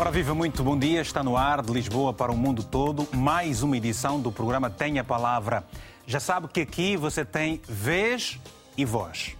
[0.00, 1.02] Ora, viva muito bom dia.
[1.02, 5.04] Está no ar de Lisboa para o mundo todo mais uma edição do programa Tenha
[5.04, 5.62] Palavra.
[6.06, 8.40] Já sabe que aqui você tem vez
[8.78, 9.36] e voz.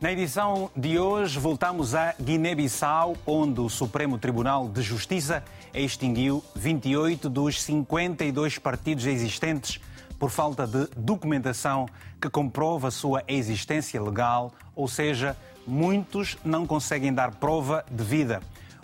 [0.00, 5.44] Na edição de hoje, voltamos a Guiné-Bissau, onde o Supremo Tribunal de Justiça
[5.74, 9.78] extinguiu 28 dos 52 partidos existentes
[10.18, 11.86] por falta de documentação
[12.18, 18.40] que comprova sua existência legal, ou seja, muitos não conseguem dar prova de vida.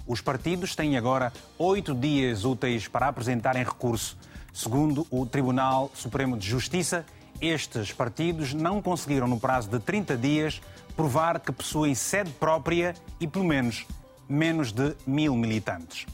[0.08, 4.16] Os partidos têm agora oito dias úteis para apresentarem recurso.
[4.54, 7.04] Segundo o Tribunal Supremo de Justiça,
[7.42, 10.62] estes partidos não conseguiram, no prazo de 30 dias,
[10.96, 13.84] provar que possuem sede própria e, pelo menos,
[14.26, 16.06] menos de mil militantes.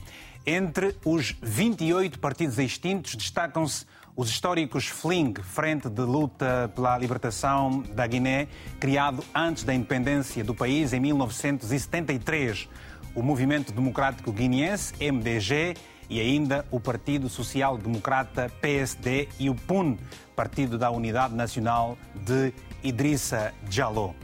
[0.44, 3.86] Entre os 28 partidos extintos destacam-se
[4.16, 8.48] os históricos FLING, Frente de Luta pela Libertação da Guiné,
[8.78, 12.68] criado antes da independência do país em 1973,
[13.14, 15.74] o Movimento Democrático Guineense, MDG,
[16.08, 19.96] e ainda o Partido Social Democrata PSD e o PUN,
[20.36, 24.14] Partido da Unidade Nacional de Idrissa Jallo.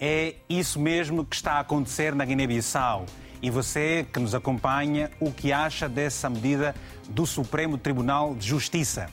[0.00, 3.06] É isso mesmo que está a acontecer na Guiné-Bissau.
[3.42, 6.74] E você que nos acompanha, o que acha dessa medida
[7.08, 9.08] do Supremo Tribunal de Justiça?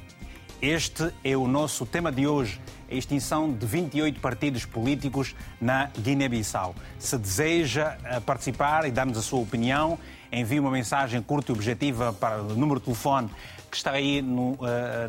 [0.61, 2.61] Este é o nosso tema de hoje,
[2.93, 6.75] a extinção de 28 partidos políticos na Guiné-Bissau.
[6.99, 9.97] Se deseja eh, participar e dar-nos a sua opinião,
[10.31, 13.29] envie uma mensagem curta e objetiva para o número de telefone
[13.73, 14.59] que está aí no, uh,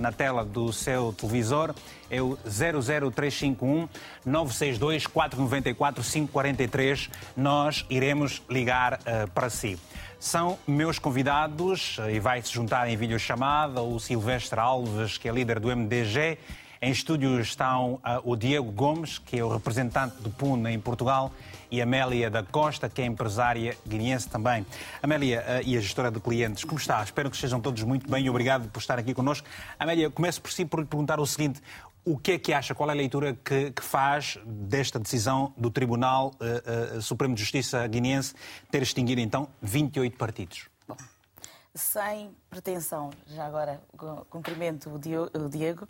[0.00, 1.74] na tela do seu televisor,
[2.10, 3.86] é o 00351
[4.24, 7.10] 962 494 543.
[7.36, 9.78] Nós iremos ligar uh, para si.
[10.18, 15.60] São meus convidados e vai se juntar em videochamada o Silvestre Alves, que é líder
[15.60, 16.38] do MDG.
[16.84, 21.32] Em estúdio estão uh, o Diego Gomes, que é o representante do PUN em Portugal,
[21.70, 24.66] e Amélia da Costa, que é empresária guineense também.
[25.02, 27.02] Amélia uh, e a gestora de clientes, como está?
[27.02, 29.48] Espero que estejam todos muito bem e obrigado por estar aqui connosco.
[29.78, 31.62] Amélia, começo por si por lhe perguntar o seguinte:
[32.04, 35.70] o que é que acha, qual é a leitura que, que faz desta decisão do
[35.70, 38.34] Tribunal uh, uh, Supremo de Justiça guineense
[38.70, 40.68] ter extinguido então 28 partidos?
[40.86, 40.98] Bom,
[41.74, 43.80] sem pretensão, já agora
[44.28, 45.88] cumprimento o Diego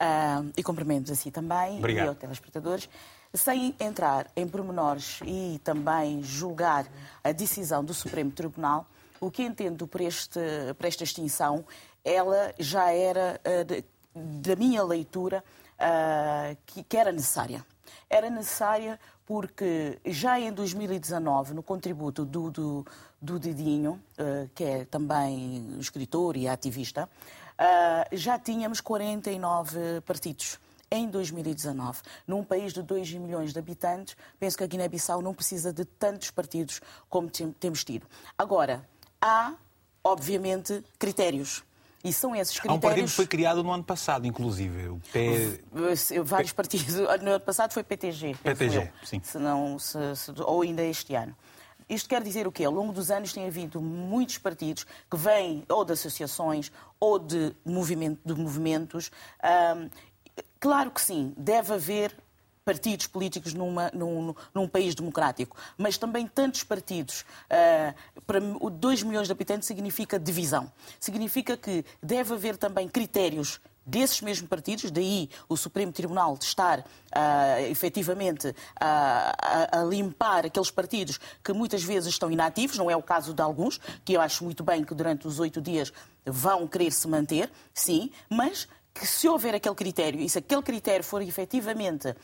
[0.00, 2.06] uh, e cumprimento a si também Obrigado.
[2.06, 2.88] e aos telespectadores
[3.32, 6.86] sem entrar em pormenores e também julgar
[7.22, 8.86] a decisão do Supremo Tribunal,
[9.20, 10.40] o que entendo por, este,
[10.76, 11.64] por esta extinção,
[12.04, 13.84] ela já era, uh,
[14.42, 15.44] da minha leitura,
[15.76, 17.64] uh, que, que era necessária.
[18.08, 22.86] Era necessária porque já em 2019, no contributo do, do,
[23.22, 27.08] do Didinho, uh, que é também escritor e ativista,
[27.60, 30.58] uh, já tínhamos 49 partidos
[30.90, 32.00] em 2019.
[32.26, 36.30] Num país de 2 milhões de habitantes, penso que a Guiné-Bissau não precisa de tantos
[36.30, 38.06] partidos como temos tido.
[38.36, 38.88] Agora,
[39.20, 39.54] há,
[40.02, 41.62] obviamente, critérios.
[42.02, 42.74] E são esses critérios.
[42.74, 44.88] Há um partido que foi criado no ano passado, inclusive.
[44.88, 45.62] O P...
[46.24, 46.94] Vários partidos.
[46.94, 48.36] No ano passado foi PTG.
[48.42, 49.20] PTG, sim.
[49.22, 51.36] Se não, se, se, ou ainda este ano.
[51.90, 52.64] Isto quer dizer o quê?
[52.64, 57.54] Ao longo dos anos tem havido muitos partidos que vêm ou de associações ou de,
[57.64, 59.10] movimento, de movimentos.
[59.44, 59.90] Um,
[60.60, 62.14] Claro que sim, deve haver
[62.64, 69.26] partidos políticos numa, num, num, país democrático, mas também tantos partidos uh, para 2 milhões
[69.26, 70.70] de habitantes significa divisão.
[71.00, 73.58] Significa que deve haver também critérios
[73.90, 80.46] desses mesmos partidos, daí o Supremo Tribunal de estar uh, efetivamente uh, a, a, limpar
[80.46, 84.20] aqueles partidos que muitas vezes estão inativos, não é o caso de alguns, que eu
[84.20, 85.92] acho muito bem que durante os oito dias
[86.24, 91.04] vão querer se manter, sim, mas que se houver aquele critério e se aquele critério
[91.04, 92.14] for efetivamente uh,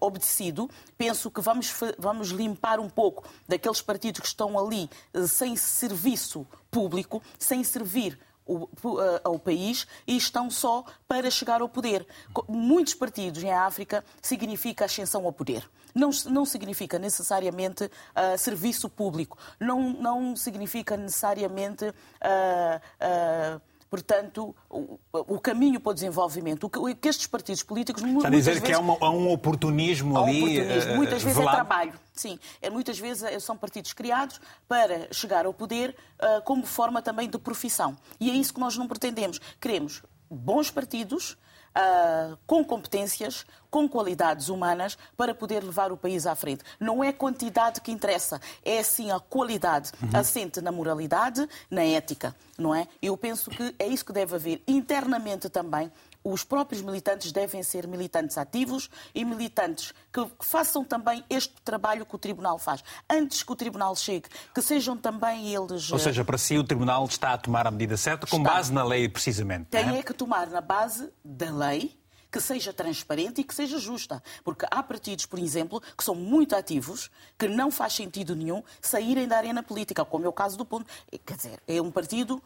[0.00, 5.56] obedecido, penso que vamos, vamos limpar um pouco daqueles partidos que estão ali uh, sem
[5.56, 8.18] serviço público, sem servir
[8.50, 12.06] o, uh, ao país e estão só para chegar ao poder.
[12.48, 15.68] Muitos partidos em África significa ascensão ao poder.
[15.94, 19.38] Não, não significa necessariamente uh, serviço público.
[19.58, 26.64] Não, não significa necessariamente uh, portanto, o, o, caminho para o desenvolvimento.
[26.64, 28.02] O que, o que estes partidos políticos.
[28.02, 30.60] Está a dizer vezes, que há, uma, há, um oportunismo há um ali.
[30.60, 30.92] Oportunismo.
[30.92, 31.56] Uh, muitas vezes velado.
[31.56, 31.92] é trabalho.
[32.14, 37.02] Sim, é, muitas vezes é, são partidos criados para chegar ao poder uh, como forma
[37.02, 37.96] também de profissão.
[38.20, 39.40] E é isso que nós não pretendemos.
[39.60, 41.36] Queremos bons partidos
[41.76, 46.64] uh, com competências, com qualidades humanas para poder levar o país à frente.
[46.78, 50.10] Não é a quantidade que interessa, é sim a qualidade uhum.
[50.12, 52.88] assente na moralidade, na ética, não é?
[53.00, 55.90] Eu penso que é isso que deve haver internamente também
[56.22, 62.14] os próprios militantes devem ser militantes ativos e militantes que, façam também este trabalho que
[62.14, 62.82] o Tribunal faz.
[63.08, 65.90] Antes que o Tribunal chegue, que sejam também eles.
[65.90, 68.54] Ou seja, para si o Tribunal está a tomar a medida certa com está.
[68.54, 69.66] base na lei, precisamente.
[69.66, 69.98] Tem é?
[69.98, 71.98] é que tomar na base da lei
[72.30, 74.22] que seja transparente e que seja justa.
[74.44, 79.26] Porque há partidos, por exemplo, que são muito ativos, que não faz sentido nenhum saírem
[79.26, 80.86] da arena política, como é o caso do Ponto.
[81.26, 82.40] Quer dizer, é um partido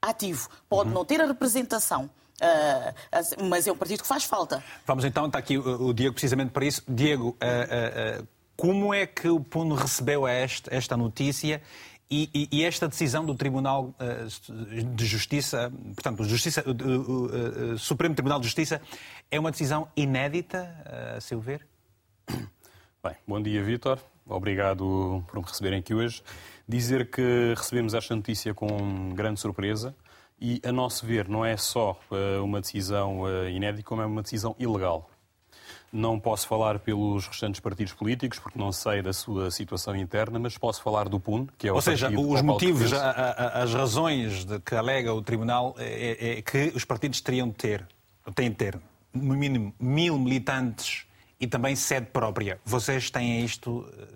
[0.00, 0.48] ativo.
[0.68, 0.94] Pode uhum.
[0.94, 2.08] não ter a representação
[2.40, 4.62] Uh, mas é um partido que faz falta.
[4.86, 6.82] Vamos então, está aqui o, Diego precisamente para isso.
[6.88, 11.60] Diego, uh, uh, como é que o Puno recebeu esta, esta notícia
[12.10, 13.94] e, e, e, esta decisão do Tribunal
[14.94, 18.80] de Justiça, portanto, o, Justiça, o, o, Supremo Tribunal de Justiça,
[19.30, 20.74] é uma decisão inédita,
[21.16, 21.66] a seu ver?
[23.04, 23.98] Bem, bom dia, Vítor.
[24.26, 26.22] Obrigado por me receberem aqui hoje.
[26.66, 29.94] Dizer que recebemos esta notícia com grande surpresa.
[30.40, 34.22] E, a nosso ver, não é só uh, uma decisão uh, inédita, como é uma
[34.22, 35.10] decisão ilegal.
[35.92, 40.56] Não posso falar pelos restantes partidos políticos, porque não sei da sua situação interna, mas
[40.56, 44.44] posso falar do PUN, que é o Ou seja, os motivos, a, a, as razões
[44.44, 47.86] de que alega o Tribunal é, é, é, que os partidos teriam de ter,
[48.34, 48.78] têm de ter,
[49.14, 51.06] no mínimo, mil militantes
[51.40, 52.60] e também sede própria.
[52.64, 54.06] Vocês têm isto eh,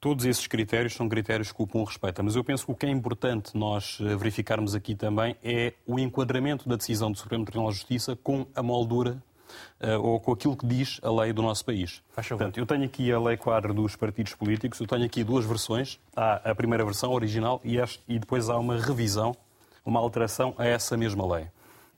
[0.00, 2.86] Todos esses critérios são critérios que o PUN respeita, mas eu penso que o que
[2.86, 7.72] é importante nós eh, verificarmos aqui também é o enquadramento da decisão do Supremo Tribunal
[7.72, 9.20] de Justiça com a moldura
[9.80, 12.00] uh, ou com aquilo que diz a lei do nosso país.
[12.38, 15.98] Portanto, eu tenho aqui a lei quadro dos partidos políticos, eu tenho aqui duas versões.
[16.14, 19.36] Há a primeira versão original e, este, e depois há uma revisão,
[19.84, 21.46] uma alteração a essa mesma lei.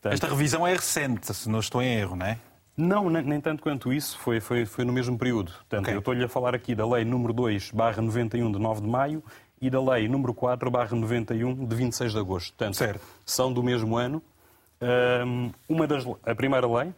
[0.00, 2.38] Portanto, Esta revisão é recente, se não estou em erro, não é?
[2.76, 5.52] Não, nem, nem, tanto quanto isso, foi, foi, foi no mesmo período.
[5.52, 5.94] Portanto, okay.
[5.94, 9.22] eu estou-lhe a falar aqui da Lei número 2, barra 91, de 9 de maio,
[9.60, 12.54] e da Lei número 4, barra 91, de 26 de agosto.
[12.56, 13.04] Portanto, certo.
[13.26, 14.22] são do mesmo ano.
[15.68, 16.94] Uma das, a primeira lei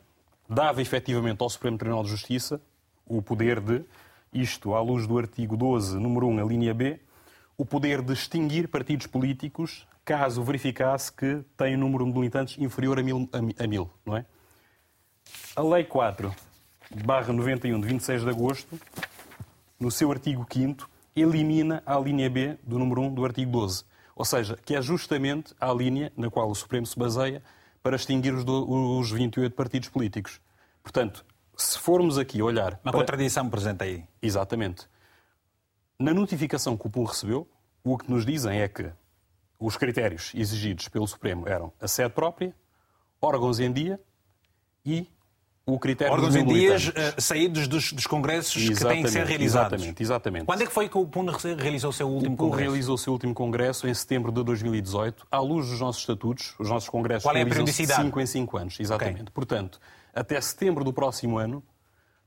[0.48, 2.60] dava efetivamente ao Supremo Tribunal de Justiça
[3.06, 3.82] o poder de,
[4.32, 7.00] isto à luz do artigo 12, número 1, a linha B,
[7.58, 12.98] o poder de extinguir partidos políticos caso verificasse que tem um número de militantes inferior
[12.98, 14.24] a mil, a mil não é?
[15.54, 16.34] A Lei 4,
[17.04, 18.80] barra 91, de 26 de agosto,
[19.78, 23.84] no seu artigo 5 elimina a linha B do número 1 do artigo 12.
[24.14, 27.42] Ou seja, que é justamente a linha na qual o Supremo se baseia
[27.82, 30.40] para extinguir os, do, os 28 partidos políticos.
[30.82, 31.24] Portanto,
[31.56, 32.80] se formos aqui olhar...
[32.84, 33.00] Uma para...
[33.00, 34.04] contradição presente aí.
[34.20, 34.86] Exatamente.
[35.98, 37.48] Na notificação que o PUN recebeu,
[37.84, 38.90] o que nos dizem é que
[39.58, 42.54] os critérios exigidos pelo Supremo eram a sede própria,
[43.20, 44.00] órgãos em dia
[44.84, 45.08] e
[45.64, 49.26] o critério Órgãos em dias uh, saídos dos, dos congressos exatamente, que têm que ser
[49.26, 49.72] realizados.
[49.72, 50.44] Exatamente, exatamente.
[50.44, 51.26] Quando é que foi que o PUN
[51.56, 52.70] realizou o seu último o PUN congresso?
[52.70, 56.54] realizou o seu último congresso em setembro de 2018, à luz dos nossos estatutos.
[56.58, 58.02] Os nossos congressos Qual é a periodicidade?
[58.02, 59.22] 5 em 5 anos, exatamente.
[59.22, 59.32] Okay.
[59.32, 59.80] Portanto,
[60.12, 61.62] até setembro do próximo ano,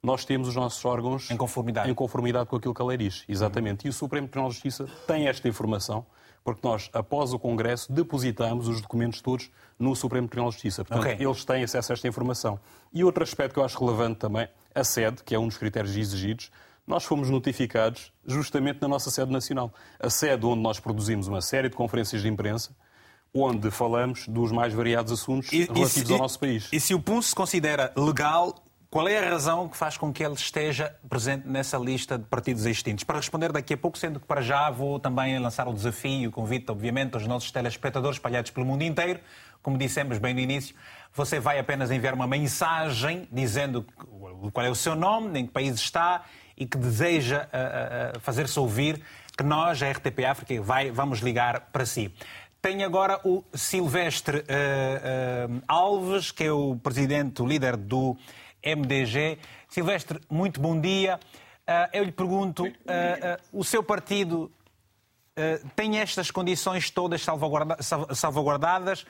[0.01, 3.25] nós temos os nossos órgãos em conformidade, em conformidade com aquilo que a lei diz.
[3.27, 3.83] Exatamente.
[3.83, 3.87] Uhum.
[3.87, 6.05] E o Supremo Tribunal de Justiça tem esta informação
[6.45, 9.49] porque nós, após o Congresso, depositamos os documentos todos
[9.79, 10.85] no Supremo Tribunal de Justiça.
[10.85, 11.25] Portanto, okay.
[11.25, 12.59] eles têm acesso a esta informação.
[12.93, 15.97] E outro aspecto que eu acho relevante também, a sede, que é um dos critérios
[15.97, 16.51] exigidos,
[16.85, 19.73] nós fomos notificados justamente na nossa sede nacional.
[19.99, 22.75] A sede onde nós produzimos uma série de conferências de imprensa,
[23.33, 26.69] onde falamos dos mais variados assuntos e, relativos e se, ao nosso país.
[26.71, 28.53] E se o PUN se considera legal
[28.95, 32.65] qual é a razão que faz com que ele esteja presente nessa lista de partidos
[32.65, 33.03] extintos?
[33.03, 36.31] Para responder daqui a pouco, sendo que para já vou também lançar o desafio, o
[36.31, 39.19] convite, obviamente, aos nossos telespectadores espalhados pelo mundo inteiro.
[39.61, 40.73] Como dissemos bem no início,
[41.13, 43.85] você vai apenas enviar uma mensagem dizendo
[44.53, 46.23] qual é o seu nome, em que país está
[46.55, 49.01] e que deseja uh, uh, fazer-se ouvir,
[49.37, 52.13] que nós, a RTP África, vai, vamos ligar para si.
[52.61, 58.15] Tem agora o Silvestre uh, Alves, que é o presidente, o líder do
[58.65, 59.37] MDG.
[59.69, 61.19] Silvestre, muito bom dia.
[61.67, 64.51] Ah, eu lhe pergunto, ah, ah, o seu partido
[65.75, 67.21] tem estas condições todas
[68.13, 69.05] salvaguardadas?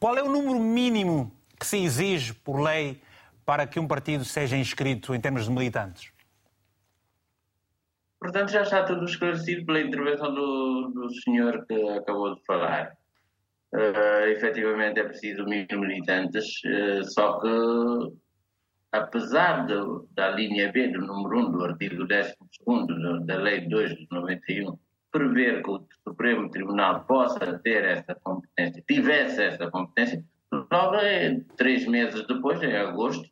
[0.00, 1.30] Qual é o número mínimo
[1.60, 2.98] que se exige por lei
[3.44, 6.10] para que um partido seja inscrito em termos de militantes?
[8.18, 12.96] Portanto, já está tudo esclarecido pela intervenção do, do senhor que acabou de falar.
[13.74, 17.48] Uh, efetivamente é preciso mil militantes, uh, só que
[18.92, 19.74] apesar de,
[20.14, 22.34] da linha B do número 1 do artigo 12
[23.24, 24.78] da Lei 2 de 91
[25.10, 30.98] prever que o Supremo Tribunal possa ter essa competência, tivesse essa competência, Logo,
[31.56, 33.26] três meses depois, em agosto,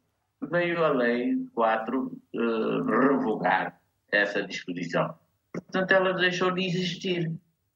[0.50, 3.79] veio a Lei 4 uh, revogar
[4.11, 5.14] essa disposição.
[5.52, 7.31] Portanto, ela deixou de existir.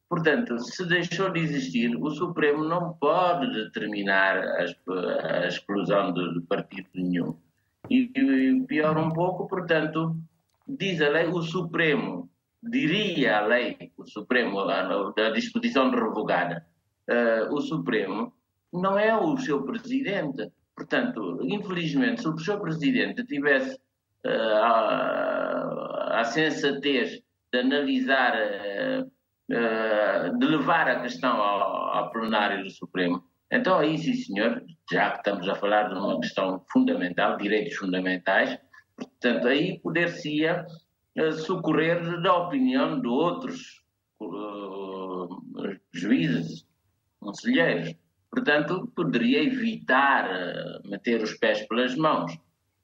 [0.09, 6.41] Portanto, se deixou de existir, o Supremo não pode determinar a, a exclusão de, de
[6.47, 7.37] partido nenhum.
[7.91, 10.17] E, e pior um pouco, portanto,
[10.67, 12.31] diz a lei, o Supremo,
[12.63, 16.65] diria a lei, o Supremo, a, a disposição revogada,
[17.09, 18.33] uh, o Supremo
[18.73, 20.51] não é o seu presidente.
[20.75, 23.79] Portanto, infelizmente, se o seu presidente tivesse
[24.27, 27.23] uh, a, a, sensatez
[27.53, 33.23] de analisar, uh, de levar a questão ao, ao, plenário do Supremo,
[33.53, 38.59] então aí sim, senhor, já que estamos a falar de uma questão fundamental, direitos fundamentais,
[38.97, 40.67] portanto, aí poder-se-ia
[41.45, 43.83] socorrer da opinião de outros
[45.93, 46.67] juízes,
[47.21, 47.95] conselheiros.
[48.31, 52.33] Portanto, poderia evitar uh, meter os pés pelas mãos.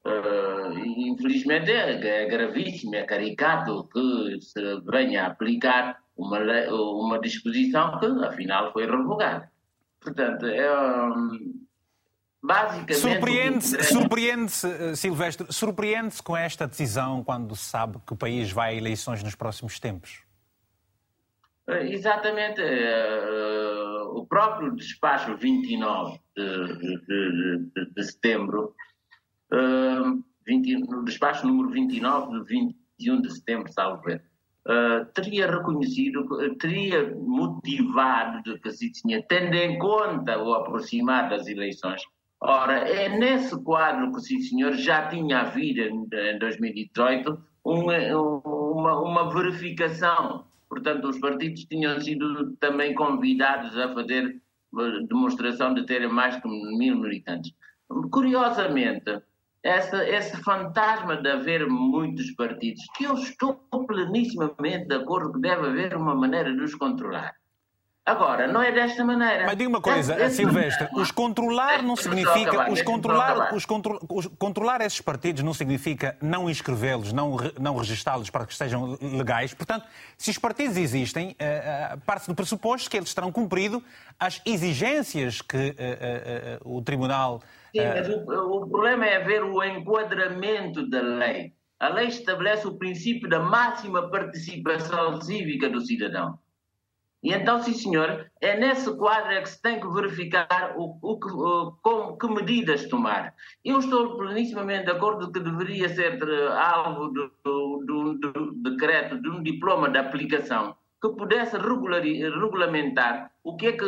[0.04, 6.38] Uh, infelizmente é, é, gravíssimo, é caricato que se venha a aplicar uma,
[6.70, 9.50] uma disposição que afinal foi revogada.
[10.00, 11.66] Portanto, é, um,
[12.42, 12.94] basicamente.
[12.94, 18.70] Surpreende-se, surpreende eh, Silvestre, surpreende-se com esta decisão quando se sabe que o país vai
[18.70, 20.22] a eleições nos próximos tempos?
[21.68, 22.60] Exatamente.
[22.60, 28.74] Uh, o próprio despacho 29 de, de, de, de setembro,
[29.52, 34.24] uh, 20, no despacho número 29 de 21 de setembro, salvo ver,
[35.14, 36.26] teria reconhecido,
[36.58, 42.02] teria motivado de que se tinha, tendo em conta o aproximar das eleições.
[42.40, 49.00] Ora, é nesse quadro que, sim senhor, já tinha havido em, em 2018 uma, uma,
[49.02, 54.40] uma verificação Portanto, os partidos tinham sido também convidados a fazer
[54.78, 57.52] eh, demonstração de terem mais de mil militantes.
[58.12, 59.20] Curiosamente,
[59.64, 63.54] essa, esse fantasma de haver muitos partidos, que eu estou
[63.88, 67.34] plenissimamente de acordo que deve haver uma maneira de os controlar.
[68.10, 69.46] Agora, não é desta maneira.
[69.46, 72.50] Mas diga uma coisa, é, Silvestre, os controlar não significa.
[72.50, 77.76] Acabar, os controlar, os, contro, os controlar esses partidos não significa não inscrevê-los, não, não
[77.76, 79.54] registá-los para que estejam legais.
[79.54, 79.86] Portanto,
[80.18, 83.82] se os partidos existem, uh, uh, parte do pressuposto que eles terão cumprido
[84.18, 87.40] as exigências que uh, o Tribunal.
[87.74, 91.52] Sim, mas o, o problema é ver o enquadramento da lei.
[91.78, 96.38] A lei estabelece o princípio da máxima participação cívica do cidadão.
[97.22, 101.12] E então, sim senhor, é nesse quadro é que se tem que verificar o, o,
[101.12, 103.34] o, com que medidas tomar.
[103.62, 106.18] Eu estou plenissimamente de acordo que deveria ser
[106.52, 113.68] alvo do, do, do decreto de um diploma de aplicação que pudesse regulamentar o que
[113.68, 113.86] é que,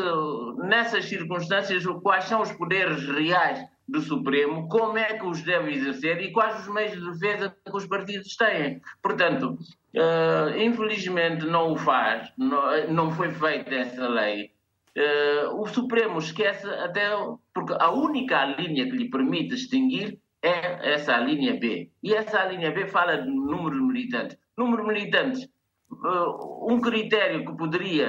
[0.64, 3.62] nessas circunstâncias, quais são os poderes reais
[3.92, 7.76] do Supremo, como é que os deve exercer e quais os meios de defesa que
[7.76, 8.80] os partidos têm.
[9.02, 9.58] Portanto,
[9.94, 14.50] uh, infelizmente não o faz, não, não foi feita essa lei.
[14.96, 17.10] Uh, o Supremo esquece até
[17.52, 21.90] porque a única linha que lhe permite extinguir é essa linha B.
[22.02, 24.38] E essa linha B fala de número de militantes.
[24.56, 25.44] Número de militantes,
[25.90, 28.08] uh, um critério que poderia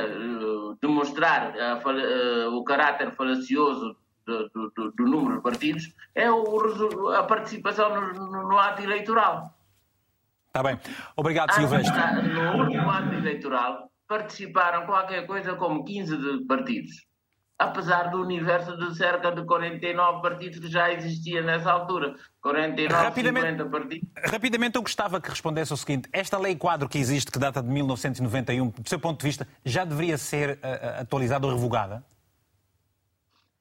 [0.81, 1.53] demonstrar
[2.51, 8.57] o caráter falacioso do, do, do, número de partidos é o, a participação no, no,
[8.57, 9.53] ato eleitoral.
[10.47, 10.79] Está bem.
[11.15, 11.93] Obrigado, ah, Silvestre.
[12.33, 17.05] No último ato eleitoral participaram qualquer coisa como 15 partidos.
[17.57, 22.15] Apesar do universo de cerca de 49 partidos que já existia nessa altura.
[22.41, 24.09] 49, rapidamente, 50 partidos.
[24.25, 27.69] Rapidamente, eu gostava que respondesse o seguinte: esta lei quadro que existe, que data de
[27.69, 32.03] 1991, do seu ponto de vista, já deveria ser uh, atualizada ou revogada?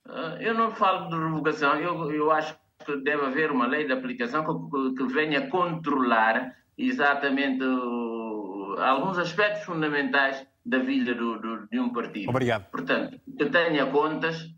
[0.08, 3.92] Ah, eu não falo de revogação, eu, eu acho que deve haver uma lei de
[3.92, 11.78] aplicação que, que venha controlar exatamente uh, alguns aspectos fundamentais da vida do, do, de
[11.78, 12.30] um partido.
[12.30, 12.70] Obrigado.
[12.70, 14.48] Portanto, que tenha contas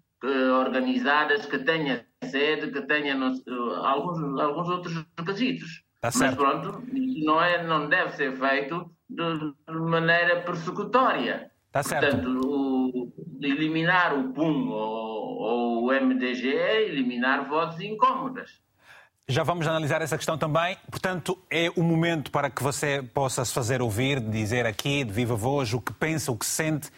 [0.61, 5.83] organizadas, que tenha sede, que tenha uh, alguns, alguns outros requisitos.
[6.01, 6.83] Tá Mas pronto,
[7.25, 11.51] não, é, não deve ser feito de, de maneira persecutória.
[11.73, 12.11] Tá certo.
[12.11, 12.63] Portanto, o,
[13.41, 18.62] eliminar o PUM ou, ou o MDG é eliminar votos incómodas.
[19.26, 20.76] Já vamos analisar essa questão também.
[20.91, 25.35] Portanto, é o momento para que você possa se fazer ouvir, dizer aqui, de viva
[25.35, 26.91] voz, o que pensa, o que sente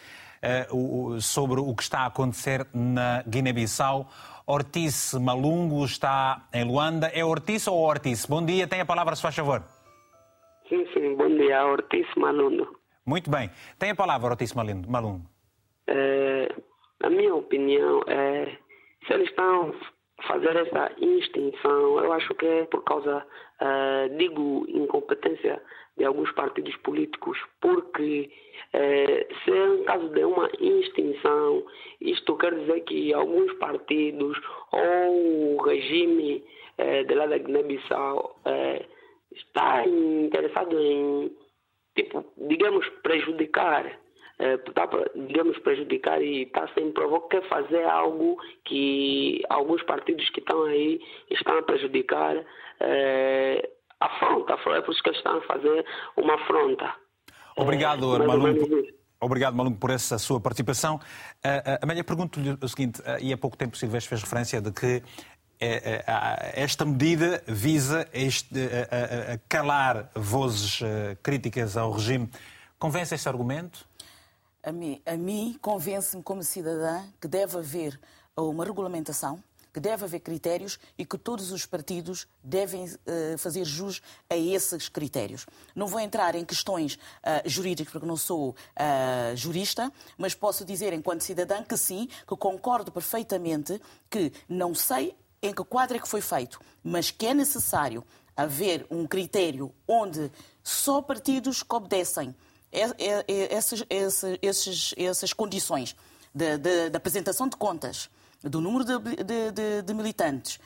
[0.72, 4.10] uh, sobre o que está a acontecer na Guiné-Bissau.
[4.44, 7.06] Ortiz Malungo está em Luanda.
[7.14, 8.26] É Ortiz ou Ortiz?
[8.26, 9.62] Bom dia, tem a palavra, se faz favor.
[10.68, 12.76] Sim, sim, bom dia, Ortiz Malungo.
[13.04, 13.50] Muito bem.
[13.78, 15.35] Tem a palavra, Ortiz Malungo.
[15.88, 16.48] É,
[17.02, 18.56] a minha opinião é
[19.06, 19.74] se eles estão
[20.26, 23.18] fazer essa extinção, eu acho que é por causa,
[23.60, 25.62] uh, digo, incompetência
[25.96, 28.30] de alguns partidos políticos, porque
[28.74, 31.64] eh, se é um caso de uma extinção,
[32.02, 34.38] isto quer dizer que alguns partidos
[34.72, 36.44] ou o regime
[36.76, 38.36] eh, de lá da Guiné-Bissau
[39.34, 41.34] está interessado em,
[41.94, 43.98] tipo, digamos, prejudicar
[44.38, 50.64] está, digamos, prejudicar e está sem provocar, quer fazer algo que alguns partidos que estão
[50.64, 51.00] aí
[51.30, 52.44] estão a prejudicar
[54.00, 55.84] afronta, é por isso que eles estão a fazer
[56.16, 56.94] uma afronta.
[57.56, 58.86] Obrigado, é, Malungo.
[59.18, 60.96] Obrigado, Malungo, por essa sua participação.
[60.96, 65.02] Uh, Amélia, pergunto-lhe o seguinte, uh, e há pouco tempo Silvestre fez referência de que
[66.54, 68.68] esta medida visa este,
[69.48, 70.80] calar vozes
[71.22, 72.28] críticas ao regime.
[72.78, 73.88] Convence esse argumento?
[74.66, 78.00] A mim, a mim convence-me como cidadã que deve haver
[78.36, 79.40] uma regulamentação
[79.72, 84.88] que deve haver critérios e que todos os partidos devem uh, fazer jus a esses
[84.88, 85.46] critérios.
[85.74, 90.94] Não vou entrar em questões uh, jurídicas, porque não sou uh, jurista, mas posso dizer,
[90.94, 96.08] enquanto cidadã, que sim, que concordo perfeitamente que não sei em que quadro é que
[96.08, 98.02] foi feito, mas que é necessário
[98.34, 100.32] haver um critério onde
[100.64, 102.34] só partidos que obedecem
[103.50, 103.84] essas,
[104.42, 105.96] essas, essas condições
[106.34, 108.10] de apresentação de contas
[108.42, 110.60] do número de, de, de, de militantes,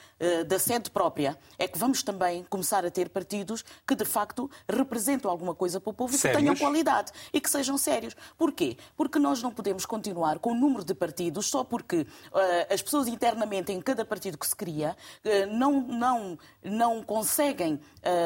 [0.47, 5.31] da sede própria, é que vamos também começar a ter partidos que de facto representam
[5.31, 6.25] alguma coisa para o povo sérios?
[6.25, 8.15] e que tenham qualidade e que sejam sérios.
[8.37, 8.77] Porquê?
[8.97, 13.09] Porque nós não podemos continuar com o número de partidos só porque uh, as pessoas
[13.09, 17.81] internamente em cada partido que se cria uh, não, não, não conseguem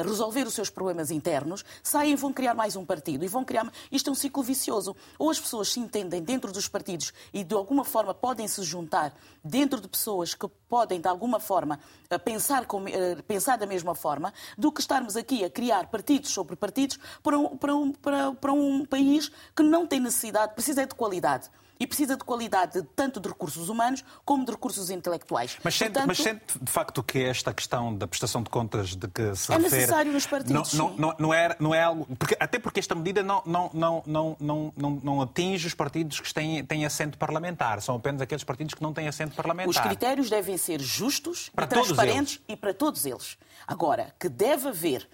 [0.04, 3.70] resolver os seus problemas internos, saem e vão criar mais um partido e vão criar.
[3.90, 4.94] Isto é um ciclo vicioso.
[5.18, 9.14] Ou as pessoas se entendem dentro dos partidos e de alguma forma podem se juntar
[9.42, 11.78] dentro de pessoas que podem, de alguma forma,
[12.10, 16.30] eh, pensar, com, eh, pensar da mesma forma, do que estarmos aqui a criar partidos
[16.30, 20.84] sobre partidos para um, para um, para, para um país que não tem necessidade, precisa
[20.84, 25.58] de qualidade e precisa de qualidade tanto de recursos humanos como de recursos intelectuais.
[25.62, 29.08] Mas sente, Portanto, mas sente de facto que esta questão da prestação de contas de
[29.08, 29.74] que se é refere...
[29.74, 32.06] É necessário nos partidos, não, não, não, é, não é algo...
[32.16, 36.20] Porque, até porque esta medida não, não, não, não, não, não, não atinge os partidos
[36.20, 37.80] que têm, têm assento parlamentar.
[37.82, 39.70] São apenas aqueles partidos que não têm assento parlamentar.
[39.70, 43.36] Os critérios devem ser justos para e transparentes e para todos eles.
[43.66, 45.08] Agora, que deve haver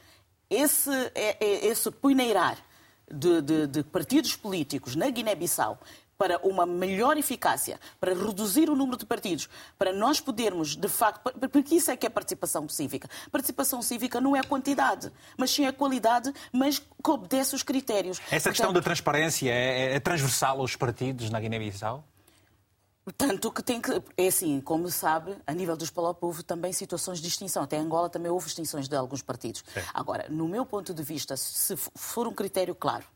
[0.49, 2.59] esse, é, é, esse puneirar
[3.11, 5.79] de, de, de, partidos políticos na Guiné-Bissau
[6.21, 11.33] para uma melhor eficácia, para reduzir o número de partidos, para nós podermos, de facto,
[11.49, 13.09] porque isso é que é participação cívica.
[13.33, 18.19] Participação cívica não é quantidade, mas sim a qualidade, mas que obedece os critérios.
[18.19, 22.05] Essa Portanto, questão da transparência é, é transversal aos partidos na Guiné-Bissau?
[23.17, 23.91] Tanto que tem que.
[24.15, 27.63] É assim, como sabe, a nível dos Palop houve também situações de extinção.
[27.63, 29.65] Até em Angola também houve extinções de alguns partidos.
[29.73, 29.81] Sim.
[29.95, 33.07] Agora, no meu ponto de vista, se for um critério claro,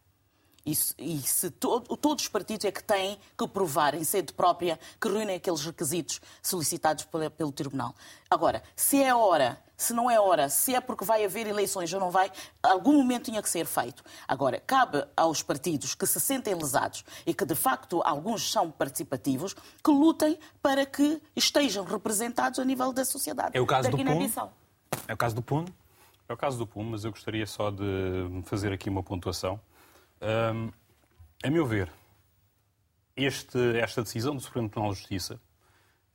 [0.65, 4.79] e se, e se todos os partidos é que têm que provar em sede própria
[5.01, 7.95] que reúnem aqueles requisitos solicitados pelo, pelo Tribunal.
[8.31, 12.01] Agora, se é hora, se não é hora, se é porque vai haver eleições ou
[12.01, 12.31] não vai,
[12.63, 14.03] algum momento tinha que ser feito.
[14.27, 19.55] Agora, cabe aos partidos que se sentem lesados e que de facto alguns são participativos,
[19.55, 23.51] que lutem para que estejam representados a nível da sociedade.
[23.57, 24.51] É o caso da do PUN?
[25.07, 25.65] É o caso do PUN?
[26.27, 29.61] É o caso do PUN, mas eu gostaria só de fazer aqui uma pontuação.
[30.25, 30.73] Um,
[31.43, 31.91] a meu ver,
[33.15, 35.39] este, esta decisão do Supremo Tribunal de Justiça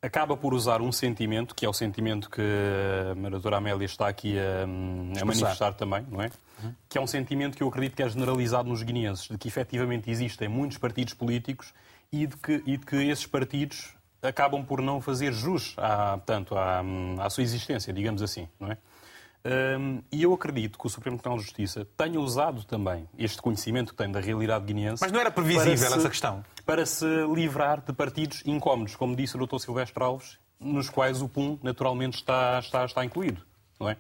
[0.02, 4.36] acaba por usar um sentimento, que é o sentimento que a doutora Amélia está aqui
[4.40, 6.32] a, a manifestar também, não é?
[6.64, 6.74] Uhum.
[6.88, 10.10] Que é um sentimento que eu acredito que é generalizado nos guineenses, de que efetivamente
[10.10, 11.74] existem muitos partidos políticos
[12.12, 16.58] e de que, e de que esses partidos acabam por não fazer jus à, tanto
[16.58, 16.82] à,
[17.20, 18.78] à sua existência, digamos assim, não é?
[19.46, 23.94] Um, e eu acredito que o Supremo Tribunal de Justiça tenha usado também este conhecimento
[23.94, 25.02] que tem da realidade guineense.
[25.02, 26.44] Mas não era previsível se, essa questão?
[26.66, 29.60] Para se livrar de partidos incómodos, como disse o Dr.
[29.60, 33.42] Silvestre Alves, nos quais o PUM naturalmente está, está, está incluído.
[33.80, 33.96] Não é?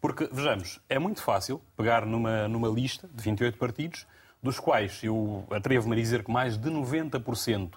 [0.00, 4.06] Porque, vejamos, é muito fácil pegar numa, numa lista de 28 partidos,
[4.42, 7.70] dos quais eu atrevo-me a dizer que mais de 90%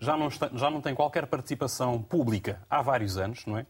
[0.00, 3.66] já não, está, já não tem qualquer participação pública há vários anos, não é?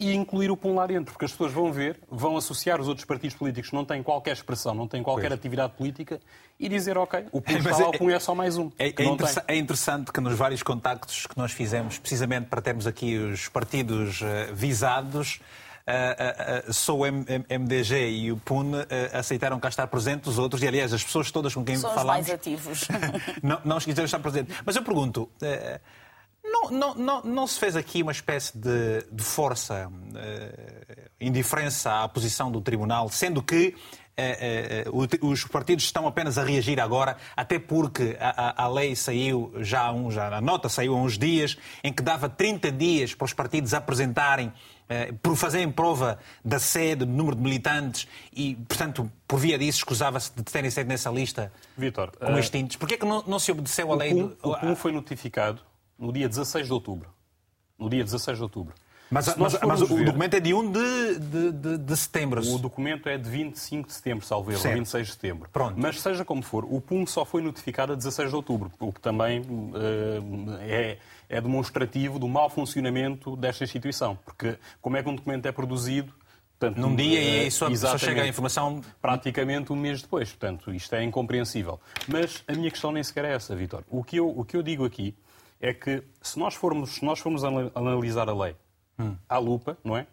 [0.00, 3.04] E incluir o PUM lá dentro, porque as pessoas vão ver, vão associar os outros
[3.04, 5.38] partidos políticos que não têm qualquer expressão, não têm qualquer pois.
[5.38, 6.18] atividade política
[6.58, 8.70] e dizer, ok, o PUM está lá, o PUM é só mais um.
[8.78, 12.86] É, é, interessa é, interessante que nos vários contactos que nós fizemos, precisamente para termos
[12.86, 15.40] aqui os partidos uh, visados,
[15.88, 18.72] Uh, uh, uh, sou o MDG e o PUN
[19.12, 22.28] aceitaram cá estar presentes, os outros, e aliás, as pessoas todas com quem São falamos.
[22.28, 22.86] mais ativos.
[23.42, 24.56] não, não quiseram estar presentes.
[24.64, 25.28] Mas eu pergunto.
[26.50, 32.08] Não, não, não, não se fez aqui uma espécie de, de força, uh, indiferença à
[32.08, 33.76] posição do Tribunal, sendo que
[34.18, 38.96] uh, uh, os partidos estão apenas a reagir agora, até porque a, a, a lei
[38.96, 42.72] saiu já, há uns, já, a nota saiu há uns dias, em que dava 30
[42.72, 44.52] dias para os partidos apresentarem
[45.22, 50.32] por fazerem prova da sede, do número de militantes e, portanto, por via disso, escusava-se
[50.34, 52.74] de terem sido nessa lista Vitor, como extintos.
[52.74, 54.10] Porquê é que não, não se obedeceu a lei?
[54.12, 54.50] PUM, do...
[54.50, 55.62] O PUM foi notificado
[56.00, 57.10] no dia 16 de outubro.
[57.78, 58.74] No dia 16 de outubro.
[59.10, 62.40] Mas, mas, mas o ver, documento é de 1 de, de, de, de, setembro.
[62.46, 65.48] O documento é de 25 de setembro, salvo erro, 26 de setembro.
[65.52, 65.74] Pronto.
[65.76, 69.00] Mas seja como for, o PUM só foi notificado a 16 de outubro, o que
[69.00, 74.16] também uh, é, é demonstrativo do mau funcionamento desta instituição.
[74.24, 76.14] Porque como é que um documento é produzido
[76.60, 78.82] Portanto, Num dia e eh, só, só, chega a informação.
[79.00, 80.28] Praticamente um mês depois.
[80.28, 81.80] Portanto, isto é incompreensível.
[82.06, 83.82] Mas a minha questão nem sequer é essa, Vitor.
[83.88, 85.14] O que eu, o que eu digo aqui
[85.60, 88.56] é que se nós formos, se nós formos analisar a lei
[88.98, 89.16] hum.
[89.28, 90.06] à lupa, não é?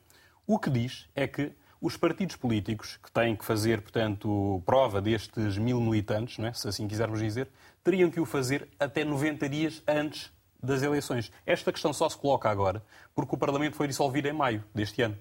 [0.46, 5.58] O que diz é que os partidos políticos que têm que fazer, portanto, prova destes
[5.58, 6.54] mil militantes, não é?
[6.54, 7.48] se assim quisermos dizer,
[7.84, 10.32] teriam que o fazer até 90 dias antes
[10.62, 11.32] das eleições.
[11.46, 12.84] Esta questão só se coloca agora
[13.16, 15.18] porque o Parlamento foi dissolvido em maio deste ano.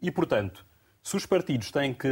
[0.00, 0.64] E, portanto,
[1.04, 2.08] se os partidos têm que.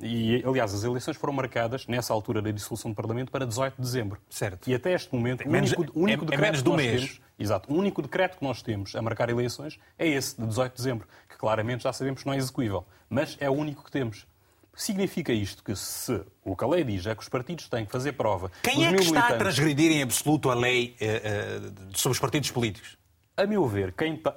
[0.00, 3.82] E, aliás, as eleições foram marcadas, nessa altura da dissolução do Parlamento, para 18 de
[3.82, 4.18] dezembro.
[4.30, 4.70] Certo.
[4.70, 7.00] E até este momento, o único, o único é, decreto é menos do mês.
[7.02, 7.70] Temos, exato.
[7.70, 11.08] O único decreto que nós temos a marcar eleições é esse, de 18 de dezembro,
[11.28, 12.86] que claramente já sabemos que não é execuível.
[13.06, 14.26] Mas é o único que temos.
[14.74, 17.92] Significa isto que se o que a lei diz é que os partidos têm que
[17.92, 18.50] fazer prova.
[18.62, 22.50] Quem é que está a transgredir em absoluto a lei uh, uh, sobre os partidos
[22.50, 22.96] políticos?
[23.36, 24.34] A meu ver, quem está.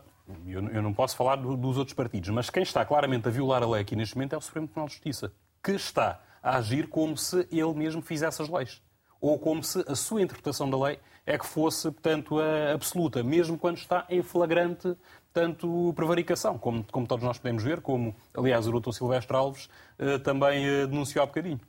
[0.47, 3.61] Eu, eu não posso falar do, dos outros partidos, mas quem está claramente a violar
[3.61, 5.31] a lei aqui neste momento é o Supremo Tribunal de Justiça,
[5.63, 8.81] que está a agir como se ele mesmo fizesse as leis.
[9.21, 12.37] Ou como se a sua interpretação da lei é que fosse, portanto,
[12.73, 14.95] absoluta, mesmo quando está em flagrante,
[15.33, 20.17] tanto prevaricação, como, como todos nós podemos ver, como, aliás, o doutor Silvestre Alves eh,
[20.19, 21.59] também eh, denunciou há bocadinho.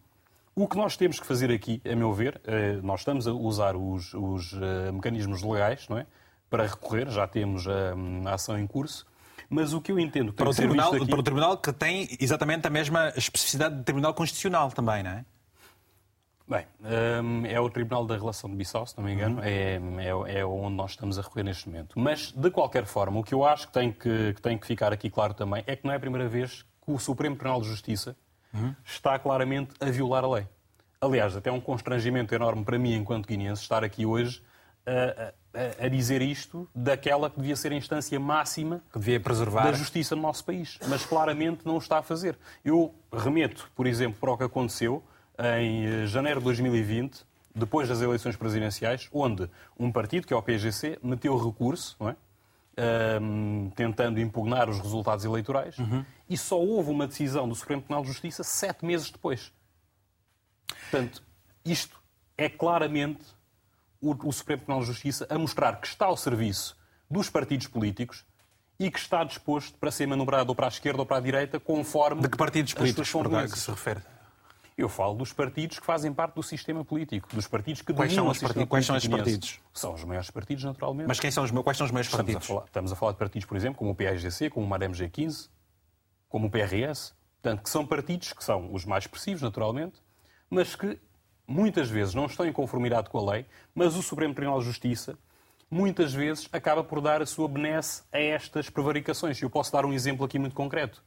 [0.55, 3.75] O que nós temos que fazer aqui, a meu ver, eh, nós estamos a usar
[3.75, 4.53] os, os
[4.93, 6.07] mecanismos legais, não é?
[6.49, 7.95] Para recorrer, já temos a,
[8.31, 9.07] a ação em curso.
[9.49, 11.07] Mas o que eu entendo para o, tribunal, aqui...
[11.07, 15.25] para o Tribunal que tem exatamente a mesma especificidade do Tribunal Constitucional também, não é?
[16.49, 16.65] Bem,
[17.25, 19.43] hum, é o Tribunal da Relação de Bissau, se não me engano, uhum.
[19.43, 21.99] é, é, é, onde nós estamos a recorrer neste momento.
[21.99, 24.93] Mas, de qualquer forma, o que eu acho que tem que, que tem que ficar
[24.93, 27.69] aqui claro também é que não é a primeira vez que o Supremo Tribunal de
[27.69, 28.17] Justiça
[28.55, 28.75] uhum.
[28.85, 30.49] está claramente a violar a lei.
[31.01, 34.41] Aliás, até é um constrangimento enorme para mim, enquanto guineense, estar aqui hoje
[34.87, 35.35] a,
[35.81, 39.73] a, a, dizer isto daquela que devia ser a instância máxima que devia preservar da
[39.73, 40.79] justiça no nosso país.
[40.89, 42.39] Mas claramente não o está a fazer.
[42.65, 45.03] Eu remeto, por exemplo, para o que aconteceu
[45.61, 50.43] em eh, janeiro de 2020, depois das eleições presidenciais, onde um partido, que é o
[50.43, 52.17] PGC, meteu recurso, não é?
[52.79, 56.05] Um, tentando impugnar os resultados eleitorais, uhum.
[56.29, 59.51] e só houve uma decisão do Supremo Tribunal de Justiça sete meses depois.
[60.91, 61.23] Portanto,
[61.65, 61.99] isto
[62.37, 63.25] é claramente
[64.11, 66.77] o, o Supremo Tribunal de Justiça a mostrar que está ao serviço
[67.11, 68.25] dos partidos políticos
[68.79, 71.59] e que está disposto para ser manobrado ou para a esquerda ou para a direita,
[71.59, 72.23] conforme.
[72.23, 73.11] De que partidos políticos
[73.53, 74.01] que se refere?
[74.77, 78.29] Eu falo dos partidos que fazem parte do sistema político, dos partidos que quais são,
[78.29, 79.61] os partidos, quais são esses partidos?
[79.73, 81.09] São os maiores partidos, naturalmente.
[81.09, 82.45] Mas quem são os, quais são os maiores estamos partidos?
[82.45, 84.93] A falar, estamos a falar de partidos, por exemplo, como o PAIGC, como o MAREM
[84.93, 85.49] G15,
[86.29, 87.15] como o PRS.
[87.41, 90.03] Portanto, que são partidos que são os mais expressivos, naturalmente,
[90.51, 90.99] mas que
[91.47, 95.19] muitas vezes não estão em conformidade com a lei, mas o Supremo Tribunal de Justiça
[95.71, 99.41] muitas vezes acaba por dar a sua benesse a estas prevaricações.
[99.41, 101.03] Eu posso dar um exemplo aqui muito concreto.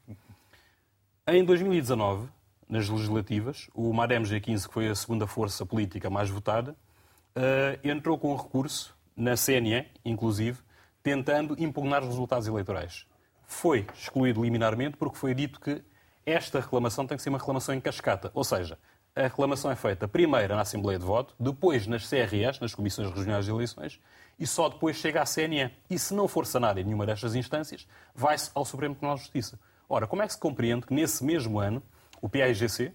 [1.28, 2.28] Em 2019,
[2.68, 6.76] nas legislativas, o MADEM G15, que foi a segunda força política mais votada,
[7.36, 10.60] uh, entrou com um recurso na CNE, inclusive,
[11.02, 13.06] tentando impugnar os resultados eleitorais.
[13.46, 15.82] Foi excluído liminarmente porque foi dito que
[16.26, 18.78] esta reclamação tem que ser uma reclamação em cascata, ou seja,
[19.20, 23.46] a reclamação é feita primeiro na Assembleia de Voto, depois nas CRS, nas Comissões Regionais
[23.46, 24.00] de Eleições,
[24.40, 25.72] e só depois chega à CNE.
[25.90, 29.60] E se não for sanada em nenhuma destas instâncias, vai-se ao Supremo Tribunal de Justiça.
[29.88, 31.84] Ora, como é que se compreende que nesse mesmo ano
[32.22, 32.94] o PAIGC,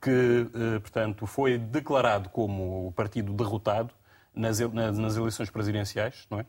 [0.00, 0.10] que,
[0.54, 3.92] eh, portanto, foi declarado como o partido derrotado
[4.34, 6.46] nas, eleições presidenciais, não é?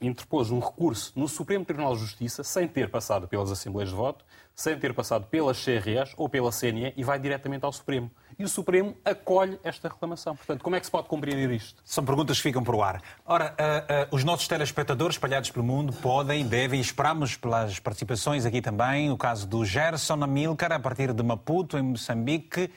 [0.00, 4.24] Interpôs um recurso no Supremo Tribunal de Justiça sem ter passado pelas Assembleias de Voto,
[4.54, 8.10] sem ter passado pelas CRAs ou pela CNE e vai diretamente ao Supremo.
[8.38, 10.36] E o Supremo acolhe esta reclamação.
[10.36, 11.82] Portanto, como é que se pode compreender isto?
[11.84, 13.02] São perguntas que ficam para o ar.
[13.26, 18.62] Ora, uh, uh, os nossos telespectadores espalhados pelo mundo podem, devem, esperamos pelas participações aqui
[18.62, 22.70] também, no caso do Gerson Amilcar, a partir de Maputo, em Moçambique.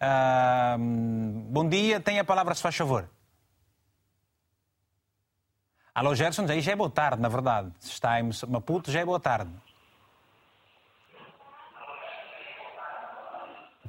[0.00, 0.78] Uh,
[1.50, 3.08] bom dia, tem a palavra, se faz favor.
[5.98, 7.72] Alô, Gerson, aí já é boa tarde, na verdade.
[7.80, 9.50] Se está em Maputo, já é boa tarde.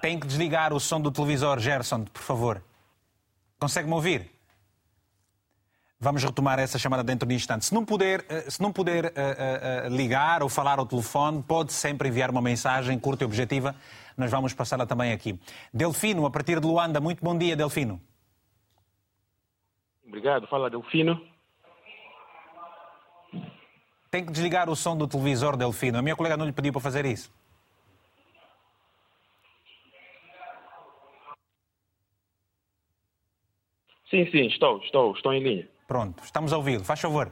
[0.02, 2.63] Tem que desligar o som do televisor, Gerson, por favor.
[3.60, 4.32] Consegue-me ouvir?
[6.00, 7.65] Vamos retomar essa chamada dentro de um instante.
[7.65, 9.10] Se não puder, eh, se não puder uh,
[9.86, 13.76] uh, ligar ou falar ao telefone, pode sempre enviar uma mensagem curta e objetiva.
[14.17, 15.39] Nós vamos passá-la também aqui.
[15.72, 17.00] Delfino, a partir de Luanda.
[17.00, 18.02] Muito bom dia, Delfino.
[20.08, 20.48] Obrigado.
[20.48, 21.22] Fala, Delfino.
[24.12, 26.00] Tem que desligar o som do televisor, Delfino.
[26.00, 27.32] A minha colega não lhe pediu para fazer isso.
[34.10, 35.69] Sim, sim, estou, estou, estou em linha.
[35.88, 36.80] Pronto, estamos a ouvir.
[36.80, 37.32] Faz favor.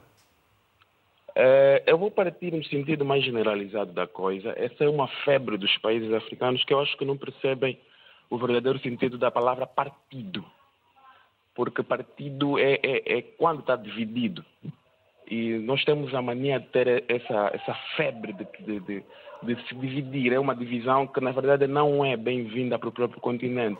[1.29, 4.53] Uh, eu vou partir no sentido mais generalizado da coisa.
[4.55, 7.79] Essa é uma febre dos países africanos que eu acho que não percebem
[8.29, 10.45] o verdadeiro sentido da palavra partido.
[11.55, 14.45] Porque partido é, é, é quando está dividido.
[15.29, 19.03] E nós temos a mania de ter essa, essa febre de, de, de,
[19.43, 20.31] de se dividir.
[20.31, 23.79] É uma divisão que, na verdade, não é bem-vinda para o próprio continente.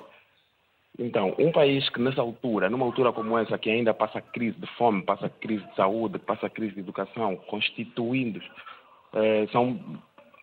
[1.00, 4.68] Então, um país que nessa altura, numa altura como essa, que ainda passa crise de
[4.76, 8.42] fome, passa crise de saúde, passa crise de educação, constituindo,
[9.14, 9.80] eh, são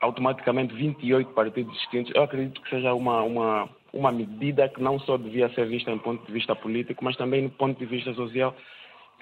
[0.01, 5.17] automaticamente 28 partidos distintos, eu acredito que seja uma, uma, uma medida que não só
[5.17, 8.55] devia ser vista em ponto de vista político, mas também no ponto de vista social,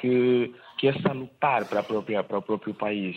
[0.02, 3.16] que, que é salutar para, a própria, para o próprio país.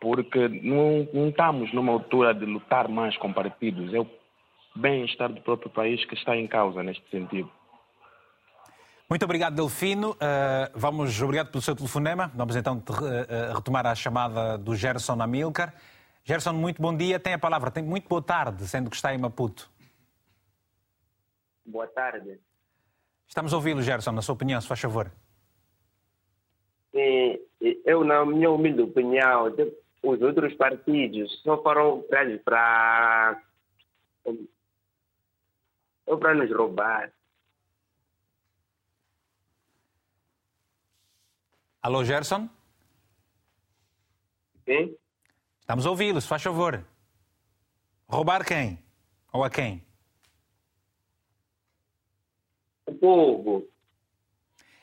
[0.00, 3.94] Porque não, não estamos numa altura de lutar mais com partidos.
[3.94, 4.10] Eu
[4.74, 7.50] bem-estar do próprio país que está em causa neste sentido.
[9.08, 10.12] Muito obrigado, Delfino.
[10.12, 10.16] Uh,
[10.74, 12.30] vamos, obrigado pelo seu telefonema.
[12.34, 15.74] Vamos então uh, retomar a chamada do Gerson Amilcar.
[16.24, 17.20] Gerson, muito bom dia.
[17.20, 17.70] Tem a palavra.
[17.70, 19.70] Tem muito boa tarde, sendo que está em Maputo.
[21.64, 22.40] Boa tarde.
[23.28, 25.12] Estamos a ouvi-lo, Gerson, na sua opinião, se faz favor.
[26.92, 27.38] Sim,
[27.84, 29.54] eu, na minha humilde opinião,
[30.02, 32.02] os outros partidos só foram
[32.44, 33.42] para
[36.06, 37.12] ou para nos roubar.
[41.82, 42.48] Alô, Gerson?
[44.64, 44.96] Sim?
[45.60, 46.84] Estamos a ouvi-lo, se faz favor.
[48.08, 48.78] Roubar quem?
[49.32, 49.82] Ou a quem?
[52.86, 53.68] O povo.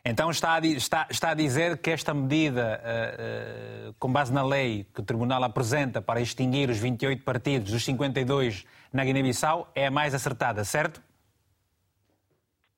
[0.09, 4.41] Então está a, está, está a dizer que esta medida, uh, uh, com base na
[4.41, 9.87] lei que o Tribunal apresenta para extinguir os 28 partidos dos 52 na Guiné-Bissau, é
[9.87, 11.03] a mais acertada, certo?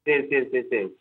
[0.03, 0.91] Sim, sim, sim, sim.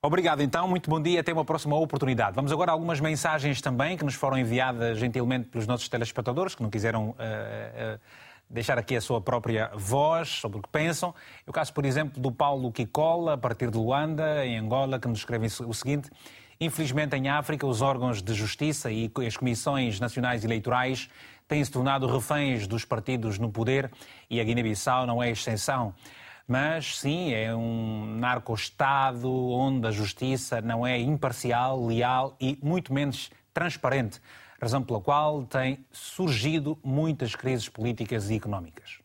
[0.00, 0.66] Obrigado, então.
[0.66, 1.20] Muito bom dia.
[1.20, 2.34] Até uma próxima oportunidade.
[2.34, 6.62] Vamos agora a algumas mensagens também que nos foram enviadas gentilmente pelos nossos telespectadores que
[6.62, 8.00] não quiseram uh,
[8.54, 11.12] deixar aqui a sua própria voz sobre o que pensam.
[11.44, 15.08] É o caso, por exemplo, do Paulo Kikola, a partir de Luanda, em Angola, que
[15.08, 16.08] nos escreve o seguinte.
[16.60, 21.10] Infelizmente, em África, os órgãos de justiça e as comissões nacionais eleitorais
[21.48, 23.90] têm se tornado reféns dos partidos no poder
[24.30, 25.92] e a Guiné-Bissau não é exceção.
[26.46, 33.30] Mas sim, é um narco-estado onde a justiça não é imparcial, leal e muito menos
[33.52, 34.20] transparente,
[34.64, 38.98] razão pela qual têm surgido muitas crises políticas e económicas.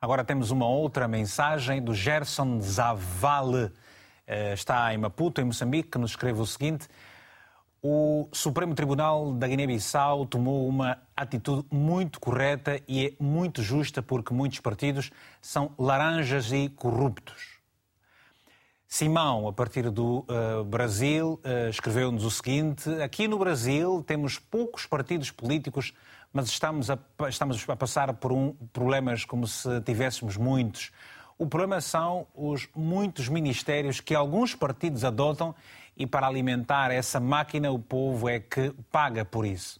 [0.00, 3.70] Agora temos uma outra mensagem do Gerson Zavale,
[4.26, 6.88] eh, está em Maputo, em Moçambique, que nos escreve o seguinte:
[7.82, 14.32] o Supremo Tribunal da Guiné-Bissau tomou uma atitude muito correta e é muito justa porque
[14.32, 15.10] muitos partidos
[15.42, 17.57] são laranjas e corruptos.
[18.90, 24.86] Simão, a partir do uh, Brasil, uh, escreveu-nos o seguinte: aqui no Brasil temos poucos
[24.86, 25.92] partidos políticos,
[26.32, 26.98] mas estamos a,
[27.28, 30.90] estamos a passar por um, problemas como se tivéssemos muitos.
[31.36, 35.54] O problema são os muitos ministérios que alguns partidos adotam
[35.94, 39.78] e para alimentar essa máquina o povo é que paga por isso.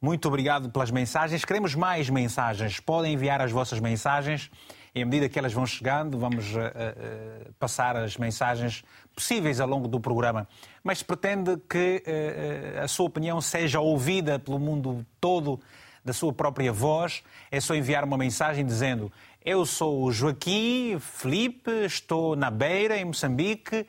[0.00, 1.44] Muito obrigado pelas mensagens.
[1.44, 2.78] Queremos mais mensagens.
[2.78, 4.48] Podem enviar as vossas mensagens
[4.94, 9.68] e, à medida que elas vão chegando, vamos uh, uh, passar as mensagens possíveis ao
[9.68, 10.46] longo do programa.
[10.82, 15.60] Mas pretende que uh, a sua opinião seja ouvida pelo mundo todo
[16.04, 19.10] da sua própria voz, é só enviar uma mensagem dizendo:
[19.44, 23.86] Eu sou Joaquim Felipe, estou na Beira, em Moçambique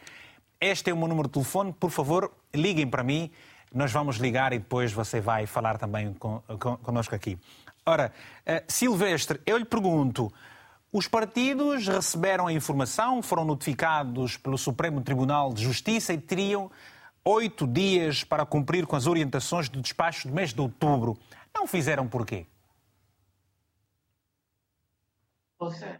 [0.59, 1.73] este é o meu número de telefone.
[1.73, 3.29] Por favor, liguem para mim.
[3.73, 6.41] Nós vamos ligar e depois você vai falar também con
[6.81, 7.37] connosco aqui.
[7.85, 8.11] Ora,
[8.67, 10.31] Silvestre, eu lhe pergunto:
[10.97, 16.71] os partidos receberam a informação, foram notificados pelo Supremo Tribunal de Justiça e teriam
[17.25, 21.17] oito dias para cumprir com as orientações do despacho do mês de outubro.
[21.53, 22.45] Não fizeram porquê?
[25.59, 25.99] Você,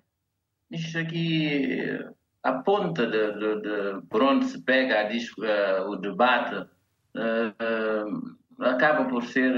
[0.72, 2.00] isto aqui
[2.42, 9.26] a ponta de, de, de, por onde se pega uh, o debate uh, acaba por
[9.26, 9.54] ser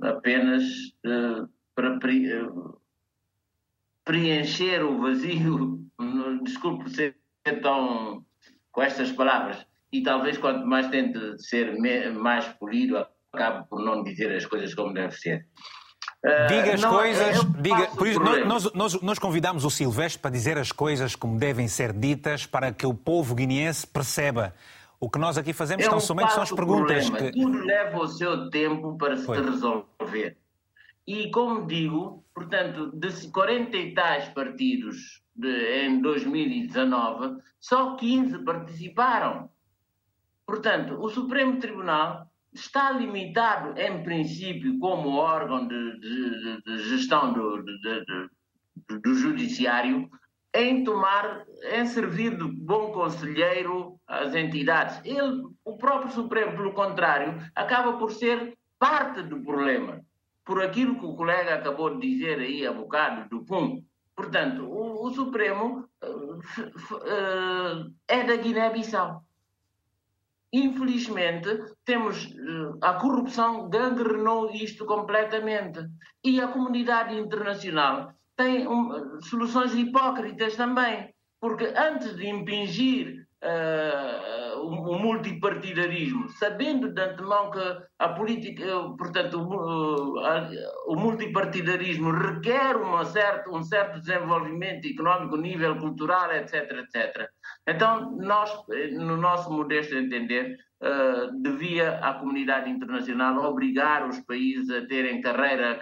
[0.00, 0.62] apenas
[1.74, 1.98] para
[4.04, 5.80] preencher o vazio,
[6.44, 7.16] desculpe ser
[7.62, 8.24] tão
[8.70, 11.76] com estas palavras, e talvez quanto mais tente ser
[12.12, 15.46] mais polido, acabe por não dizer as coisas como deve ser.
[16.48, 17.44] Diga as não, coisas.
[17.60, 21.66] Diga, por isso, nós, nós, nós, convidamos o Silvestre para dizer as coisas como devem
[21.66, 24.54] ser ditas para que o povo guineense perceba.
[24.98, 27.08] O que nós aqui fazemos é um somente são as perguntas.
[27.08, 27.32] Que...
[27.32, 30.36] Tudo leva o seu tempo para se resolver.
[31.12, 39.50] E como digo, portanto, de 40 e tais partidos de, em 2019, só 15 participaram.
[40.46, 47.60] Portanto, o Supremo Tribunal está limitado, em princípio, como órgão de, de, de gestão do,
[49.02, 50.08] do, judiciário,
[50.54, 55.00] em tomar, em servir de bom conselheiro às entidades.
[55.04, 60.00] Ele, o próprio Supremo, pelo contrário, acaba por ser parte do problema,
[60.50, 63.84] por aquilo que o colega acabou de dizer aí há bocado, do PUM.
[64.16, 69.22] Portanto, o, o Supremo uh, uh, é da Guiné-Bissau.
[70.52, 71.48] Infelizmente,
[71.84, 75.88] temos uh, a corrupção gangrenou isto completamente.
[76.24, 84.92] E a comunidade internacional tem um, soluções hipócritas também, porque antes de impingir uh, o,
[84.92, 87.60] o, multipartidarismo, sabendo de antemão que
[87.98, 88.64] a política,
[88.98, 90.50] portanto, o, a,
[90.86, 97.28] o multipartidarismo requer uma certa, um certo desenvolvimento económico, nível cultural, etc, etc.
[97.66, 98.50] Então, nós,
[98.92, 105.78] no nosso modesto entender, uh, devia a comunidade internacional obrigar os países a terem carreira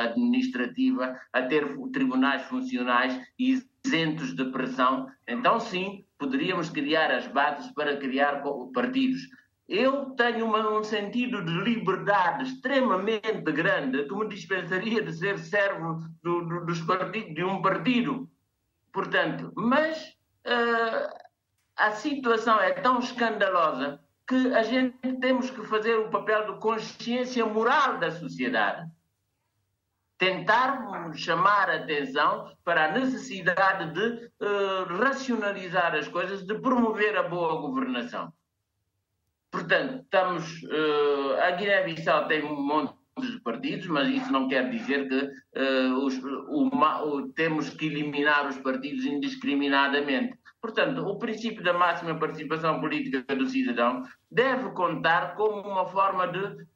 [0.00, 5.06] administrativa, a ter tribunais funcionais isentos de pressão.
[5.26, 9.22] Então, sim, poderíamos criar as bases para criar partidos.
[9.68, 15.98] Eu tenho uma, um sentido de liberdade extremamente grande que me dispensaria de ser servo
[16.22, 18.30] do, do, dos partidos, de um partido.
[18.92, 21.12] Portanto, mas uh,
[21.76, 27.44] a situação é tão escandalosa que a gente temos que fazer o papel de consciência
[27.44, 28.88] moral da sociedade
[30.18, 37.60] tentar chamar atenção para a necessidade de uh, racionalizar as coisas, de promover a boa
[37.60, 38.32] governação.
[39.50, 40.62] Portanto, estamos.
[40.62, 45.94] Uh, a Guiné-Bissau tem um monte de partidos, mas isso não quer dizer que uh,
[46.04, 50.38] os, o, temos que eliminar os partidos indiscriminadamente.
[50.60, 56.66] Portanto, o princípio da máxima participação política do cidadão deve contar como uma forma de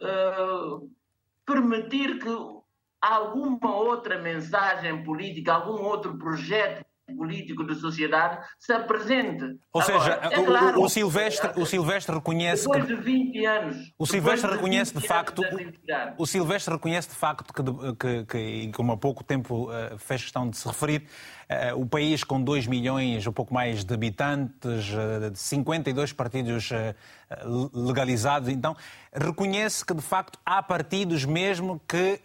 [1.45, 2.60] permitir que
[3.01, 6.85] alguma outra mensagem política, algum outro projeto
[7.17, 9.45] político de sociedade se apresente.
[9.73, 13.77] Ou Agora, seja, é claro, o, o, Silvestre, o Silvestre reconhece depois de 20 anos.
[13.99, 15.43] O Silvestre reconhece de facto.
[16.19, 17.65] O, o Silvestre reconhece de facto que,
[17.97, 21.05] que, que, como há pouco tempo uh, fez questão de se referir,
[21.49, 26.71] uh, o país com 2 milhões, um pouco mais de habitantes, uh, 52 partidos
[27.73, 28.77] legalizados, então
[29.13, 32.21] reconhece que de facto há partidos mesmo que.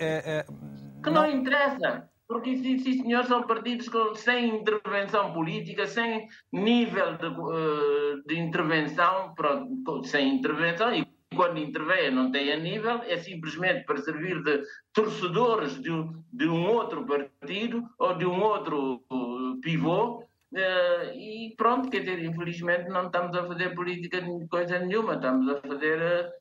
[1.04, 2.10] que não, não interessa.
[2.28, 8.40] Porque, sim, sim, senhor, são partidos com, sem intervenção política, sem nível de, uh, de
[8.40, 14.42] intervenção, pronto, sem intervenção, e quando intervém não tem a nível, é simplesmente para servir
[14.42, 15.92] de torcedores de
[16.34, 20.24] de um outro partido ou de um outro uh, pivô.
[20.52, 25.48] Uh, e pronto, quer dizer, infelizmente não estamos a fazer política de coisa nenhuma, estamos
[25.50, 26.34] a fazer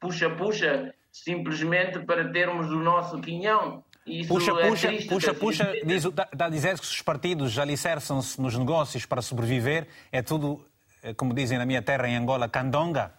[0.00, 3.84] puxa-puxa simplesmente para termos o nosso quinhão.
[4.06, 7.58] Isso puxa, é puxa, triste, puxa, puxa, diz, dá, dá a dizer que os partidos
[7.58, 10.64] alicerçam-se nos negócios para sobreviver, é tudo,
[11.02, 13.12] eh, como dizem na minha terra, em Angola, candonga?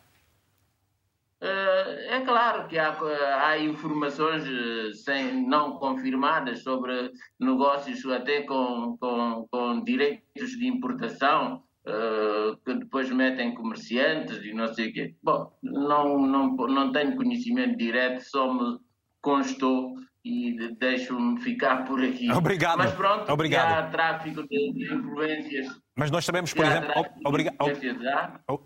[1.40, 2.96] Eh, é claro que há,
[3.44, 11.64] há, informações eh, sem, não confirmadas sobre negócios até com, com, com direitos de importação,
[11.86, 15.16] uh, que depois metem comerciantes e não sei o quê.
[15.22, 18.80] Bom, não, não, não tenho conhecimento direto, só me
[19.22, 22.32] constou e deixo-me ficar por aqui.
[22.32, 22.78] Obrigado.
[22.78, 23.74] Mas pronto, Obrigado.
[23.74, 25.68] há tráfico de, influências.
[25.96, 26.92] Mas nós sabemos, por exemplo.
[27.26, 27.54] Obriga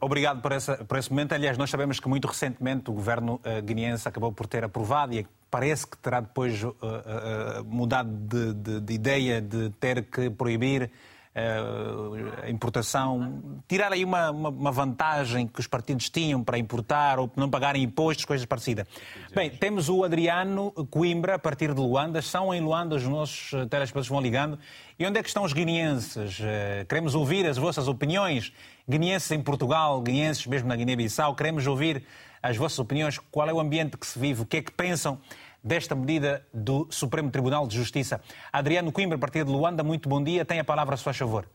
[0.02, 1.34] obrigado por, essa, por esse momento.
[1.34, 5.26] Aliás, nós sabemos que muito recentemente o governo uh, guineense acabou por ter aprovado e
[5.50, 10.92] parece que terá depois uh, uh, mudado de, de, de, ideia de ter que proibir
[11.36, 17.30] a importação, tirar aí uma, uma, uma, vantagem que os partidos tinham para importar ou
[17.36, 18.88] não pagarem impostos, coisas parecidas.
[19.34, 22.22] Bem, temos o Adriano Coimbra, a partir de Luanda.
[22.22, 24.58] São em Luanda, os nossos telespectadores vão ligando.
[24.98, 26.40] E onde é que estão os guineenses?
[26.42, 28.54] Eh, queremos ouvir as vossas opiniões.
[28.88, 31.36] Guineenses em Portugal, guineenses mesmo na Guiné-Bissau.
[31.36, 32.06] Queremos ouvir
[32.42, 33.20] as vossas opiniões.
[33.30, 34.44] Qual é o ambiente que se vive?
[34.44, 35.20] O que é que pensam?
[35.66, 38.22] Desta medida do Supremo Tribunal de Justiça.
[38.54, 40.46] Adriano Coimbra, partido de Luanda, muito bom dia.
[40.46, 41.48] Tem a palavra a seu favor.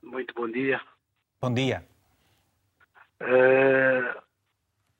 [0.00, 0.80] Muito bom dia.
[1.40, 1.84] Bom dia.
[3.18, 4.14] É,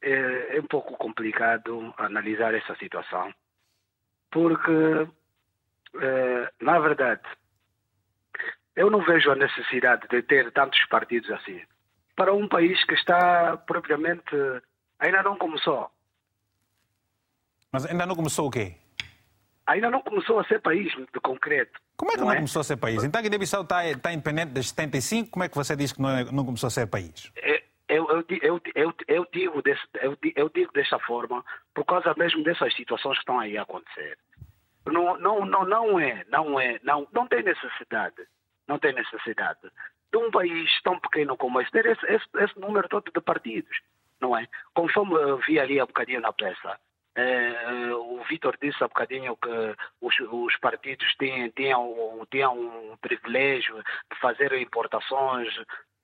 [0.02, 3.32] é, é um pouco complicado analisar essa situação,
[4.30, 5.08] porque,
[6.00, 7.22] é, na verdade,
[8.74, 11.60] eu não vejo a necessidade de ter tantos partidos assim.
[12.16, 14.34] Para um país que está propriamente.
[14.98, 15.90] ainda não começou.
[17.74, 18.76] Mas ainda não começou o quê?
[19.66, 21.72] Ainda não começou a ser país de concreto.
[21.96, 22.36] Como é que não, não é?
[22.36, 23.02] começou a ser país?
[23.02, 26.08] Então a Guiné-Bissau está, está independente desde 75, como é que você diz que não,
[26.08, 27.32] é, não começou a ser país?
[27.36, 29.82] É, eu, eu, eu, eu, eu, digo desse,
[30.36, 31.44] eu, digo dessa forma
[31.74, 34.18] por causa mesmo dessas situações que estão aí a acontecer.
[34.86, 38.22] Não, não, não, não é, não é, não, não tem necessidade,
[38.68, 39.58] não tem necessidade
[40.12, 43.76] de um país tão pequeno como esse ter esse, esse, esse número todo de partidos,
[44.20, 44.46] não é?
[44.72, 46.78] Conforme eu vi ali há bocadinho na peça,
[47.16, 53.76] o Vitor disse há bocadinho que os, os partidos têm, têm, um, têm um privilégio
[53.76, 55.48] de fazer importações,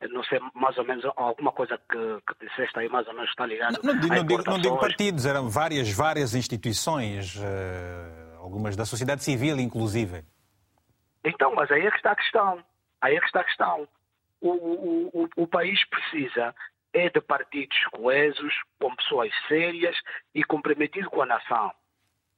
[0.08, 3.44] não sei, mais ou menos alguma coisa que, que disseste aí, mais ou menos está
[3.44, 3.78] ligado.
[3.82, 9.22] Não, não, não, digo, não digo, partidos, eram várias, várias instituições, uh, algumas da sociedade
[9.22, 10.24] civil, inclusive.
[11.24, 12.64] Então, mas aí é que está a questão.
[13.00, 13.88] Aí é que está a questão.
[14.40, 16.54] O, o, o, o país precisa
[16.92, 19.96] é de partidos coesos, com pessoas sérias
[20.34, 21.72] e comprometidos com a nação,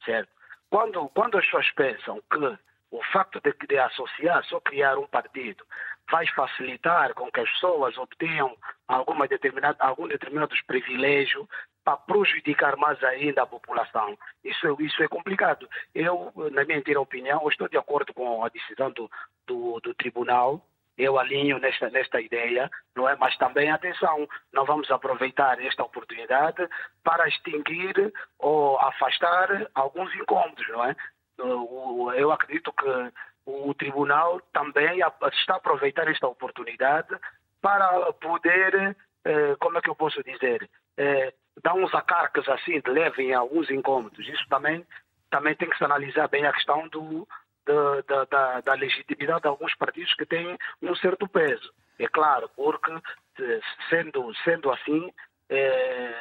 [0.04, 0.30] certo?
[0.70, 2.58] Quando, quando as pessoas pensam que
[2.90, 5.64] o facto de, de associar, só criar um partido,
[6.10, 11.46] vai facilitar com que as pessoas obtenham alguma determinada, algum determinados privilégios
[11.84, 14.16] para prejudicar mais ainda a população.
[14.44, 15.68] Isso, isso é complicado.
[15.94, 19.10] Eu, na minha inteira opinião, estou de acordo com a decisão do,
[19.46, 20.64] do, do tribunal,
[20.96, 23.16] eu alinho nesta, nesta ideia, não é?
[23.16, 26.68] Mas também, atenção, não vamos aproveitar esta oportunidade
[27.02, 30.96] para extinguir ou afastar alguns incômodos, não é?
[32.16, 33.12] Eu acredito que
[33.46, 35.00] o tribunal também
[35.32, 37.16] está a aproveitar esta oportunidade
[37.60, 41.32] para poder, eh, como é que eu posso dizer, eh,
[41.62, 44.28] dar uns acarques assim de leve em alguns incômodos.
[44.28, 44.86] Isso também,
[45.30, 47.26] também tem que se analisar bem a questão do,
[47.66, 51.72] da, da, da, da, legitimidade de alguns partidos que têm um certo peso.
[51.98, 52.92] É claro, porque
[53.88, 55.12] sendo, sendo assim,
[55.48, 56.14] é,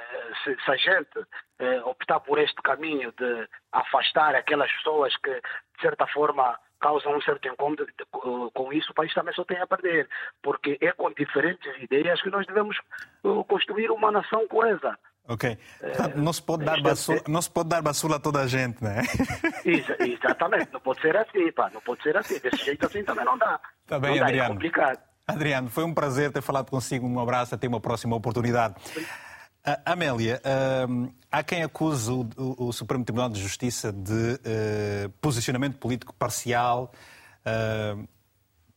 [0.44, 1.28] se, se, a gente
[1.60, 7.22] é, optar por este caminho de afastar aquelas pessoas que, de certa forma, causam um
[7.22, 7.88] certo incômodo
[8.54, 10.10] com isso, o país também só tem a perder,
[10.42, 12.78] porque é com diferentes ideias que nós devemos
[13.48, 14.98] construir uma nação coesa.
[15.28, 15.58] Ok.
[15.82, 18.84] É, não, se pode dar basula, não se pode dar basula a toda a gente,
[18.84, 19.02] né?
[19.64, 20.74] exatamente.
[20.74, 21.70] Não pode ser assim, pá.
[21.74, 22.40] Não pode ser assim.
[22.40, 23.60] Desse jeito assim também não dá.
[23.84, 24.38] Está bem, não Adriano.
[24.38, 25.00] Dá, é complicado.
[25.28, 27.08] Adriano, foi um prazer ter falado consigo.
[27.08, 27.56] Um abraço.
[27.56, 28.76] Até uma próxima oportunidade.
[29.66, 35.10] Uh, Amélia, uh, há quem acuse o, o, o, Supremo Tribunal de Justiça de uh,
[35.22, 36.92] posicionamento político parcial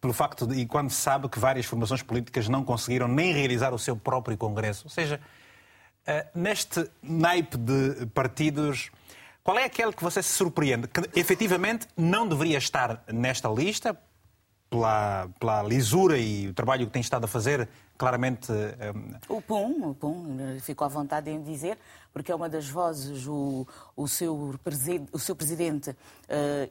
[0.00, 3.74] pelo facto de, e quando se sabe que várias formações políticas não conseguiram nem realizar
[3.74, 4.86] o seu próprio Congresso.
[4.86, 5.20] Ou seja,
[6.34, 8.90] neste naipe de partidos,
[9.42, 10.88] qual é aquele que você se surpreende?
[10.88, 13.98] Que efetivamente não deveria estar nesta lista,
[14.74, 18.50] pela, pela lisura e o trabalho que tem estado a fazer, claramente.
[18.50, 19.36] Um...
[19.36, 21.78] O PUM, o PUM, ficou à vontade em dizer,
[22.12, 23.66] porque é uma das vozes, o,
[23.96, 25.94] o, seu, presidente, o seu presidente, uh,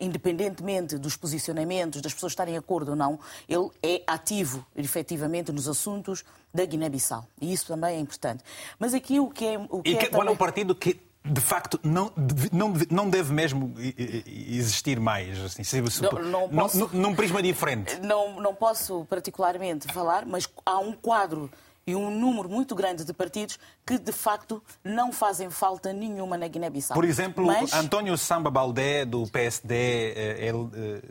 [0.02, 5.70] independentemente dos posicionamentos, das pessoas estarem de acordo ou não, ele é ativo, efetivamente, nos
[5.70, 7.26] assuntos da Guiné-Bissau.
[7.40, 8.44] E isso também é importante.
[8.78, 9.58] Mas aqui o que é.
[9.70, 12.12] O que e que, é qual é o partido que de facto não,
[12.52, 17.42] não, não deve mesmo existir mais, assim, se, se, não, não posso, num, num prisma
[17.42, 18.00] diferente.
[18.02, 21.50] Não, não posso particularmente falar, mas há um quadro
[21.86, 26.48] e um número muito grande de partidos que, de facto, não fazem falta nenhuma na
[26.48, 26.96] Guiné-Bissau.
[26.96, 27.74] Por exemplo, Mas...
[27.74, 29.76] António Samba Baldé, do PSD,
[30.16, 31.02] eh, ele eh,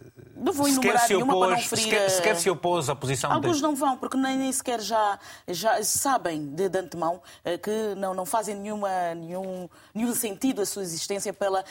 [0.43, 1.85] não vou enumerar se nenhuma opôs, para não ferir...
[1.85, 3.33] Sequer, sequer se opôs à posição...
[3.33, 3.63] Alguns de...
[3.63, 5.19] não vão, porque nem, nem sequer já,
[5.49, 10.67] já sabem de, de antemão eh, que não, não fazem nenhuma, nenhum, nenhum sentido a
[10.67, 11.65] sua existência pela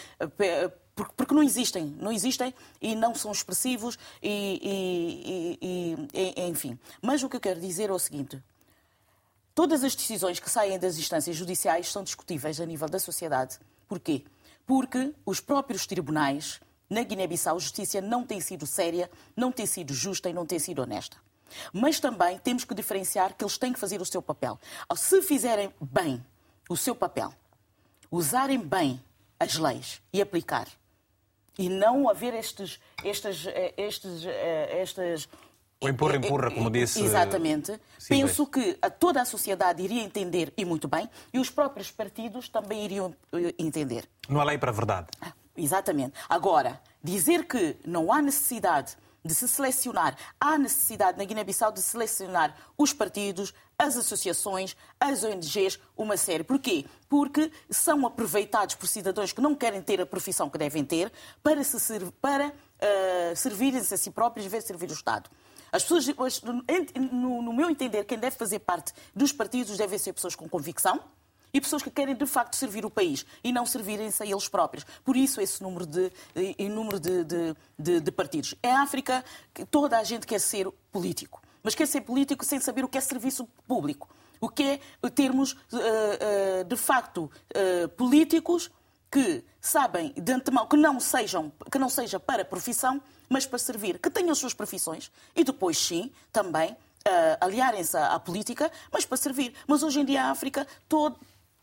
[1.15, 6.77] porque não existem, não existem e não são expressivos e, e, e, e, enfim.
[7.01, 8.41] Mas o que eu quero dizer é o seguinte:
[9.53, 13.59] Todas as decisões que saem das instâncias judiciais são discutíveis a nível da sociedade.
[13.87, 14.23] Porquê?
[14.65, 16.61] Porque os próprios tribunais
[16.91, 20.59] na Guiné-Bissau a justiça não tem sido séria, não tem sido justa e não tem
[20.59, 21.15] sido honesta.
[21.71, 24.59] Mas também temos que diferenciar que eles têm que fazer o seu papel.
[24.95, 26.23] Se fizerem bem
[26.69, 27.33] o seu papel,
[28.11, 29.01] usarem bem
[29.39, 30.67] as leis e aplicar,
[31.57, 35.27] e não haver estes, estes, eh, estes, eh, estes
[35.83, 37.01] o empurra, empurra, como disse.
[37.01, 37.79] Exatamente.
[38.07, 42.47] Penso que a toda a sociedade iria entender, e muito bem, e os próprios partidos
[42.49, 44.07] também iriam eh, entender.
[44.29, 45.07] Não há lei para a verdade.
[45.55, 46.13] Exatamente.
[46.29, 52.55] Agora, dizer que não há necessidade de se selecionar, há necessidade na Guiné-Bissau de selecionar
[52.77, 56.43] os partidos, as associações, as ONGs, uma série.
[56.43, 56.85] Porquê?
[57.07, 61.11] Porque são aproveitados por cidadãos que não querem ter a profissão que devem ter
[61.43, 65.29] para, se para uh, servirem-se a si próprios vez de servir o Estado.
[65.71, 70.35] As pessoas, no, no meu entender, quem deve fazer parte dos partidos devem ser pessoas
[70.35, 70.99] com convicção,
[71.53, 74.85] e pessoas que querem de facto servir o país e não servirem-se a eles próprios.
[75.03, 76.11] Por isso esse número de,
[76.69, 78.55] número de, de, de, de partidos.
[78.63, 79.23] Em África,
[79.69, 83.01] toda a gente quer ser político, mas quer ser político sem saber o que é
[83.01, 84.09] serviço público.
[84.39, 88.71] O que é termos, eh, eh, de facto, eh, políticos
[89.11, 92.99] que sabem de antemão que não, sejam, que não seja para profissão,
[93.29, 98.13] mas para servir, que tenham as suas profissões e depois, sim, também uh, aliarem-se à,
[98.13, 99.53] à, política, mas para servir.
[99.67, 101.19] Mas hoje em dia a África, todo,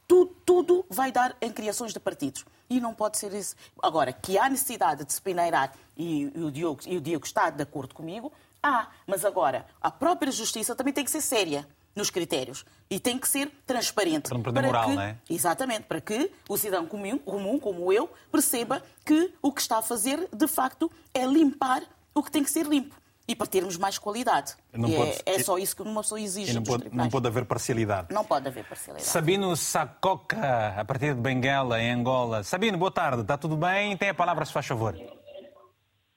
[0.08, 2.44] tudo, tudo vai dar em criações de partidos.
[2.68, 3.54] E não pode ser isso.
[3.82, 7.50] Agora, que há necessidade de se peneirar, e, e, o Diogo, e o Diogo está
[7.50, 8.32] de acordo comigo,
[8.62, 8.88] há.
[9.06, 13.28] Mas agora, a própria justiça também tem que ser séria nos critérios e tem que
[13.28, 14.28] ser transparente.
[14.28, 15.16] Para não perder moral, que, não é?
[15.28, 19.82] Exatamente, para que o cidadão comum, comum, como eu, perceba que o que está a
[19.82, 21.82] fazer, de facto, é limpar
[22.14, 22.94] o que tem que ser limpo.
[23.28, 24.54] E para termos mais qualidade.
[24.72, 26.54] Pode, é, é, só isso que uma pessoa exige.
[26.54, 28.08] não, pode, não pode haver parcialidade.
[28.10, 29.06] Não pode haver parcialidade.
[29.06, 32.42] Sabino Sacoca, a partir de Benguela, em Angola.
[32.42, 33.20] Sabino, boa tarde.
[33.20, 33.94] Está tudo bem?
[33.98, 34.96] Tem a palavra, se faz favor.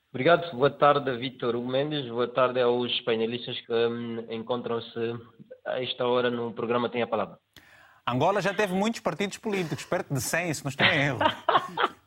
[0.10, 0.56] Obrigado.
[0.56, 2.10] Boa tarde, Vítor Mendes.
[2.10, 5.16] Boa tarde aos painelistas que hum, encontram-se
[5.68, 7.38] a esta hora no programa Tem a Palavra.
[8.08, 11.20] Angola já teve muitos partidos políticos, perto de 100, se não estou em erro.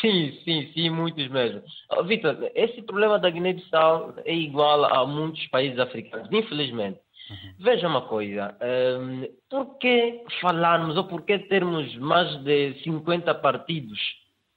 [0.00, 1.62] sim, sim, sim, muitos mesmo.
[2.04, 6.98] Vitor, esse problema da Guiné-Bissau é igual a muitos países africanos, infelizmente.
[7.30, 7.54] Uhum.
[7.58, 8.54] Veja uma coisa,
[9.00, 13.98] um, por que falarmos ou por que termos mais de 50 partidos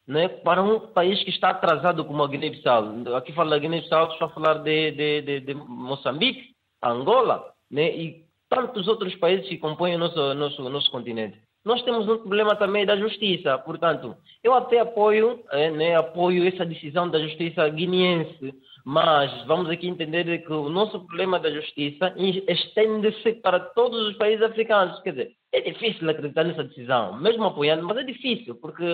[0.05, 3.15] né, para um país que está atrasado como a Guiné-Bissau?
[3.15, 8.25] Aqui fala da Guiné-Bissau, estou a falar de, de, de, de Moçambique, Angola, né, e
[8.49, 11.39] tantos outros países que compõem o nosso, nosso, nosso continente.
[11.67, 16.65] Nós temos um problema também da justiça, portanto, eu até apoio, é, né, apoio essa
[16.65, 18.53] decisão da justiça guineense,
[18.85, 22.13] mas vamos aqui entender que o nosso problema da justiça
[22.47, 24.97] estende-se para todos os países africanos.
[25.01, 28.85] Quer dizer, é difícil acreditar nessa decisão, mesmo apoiando, mas é difícil, porque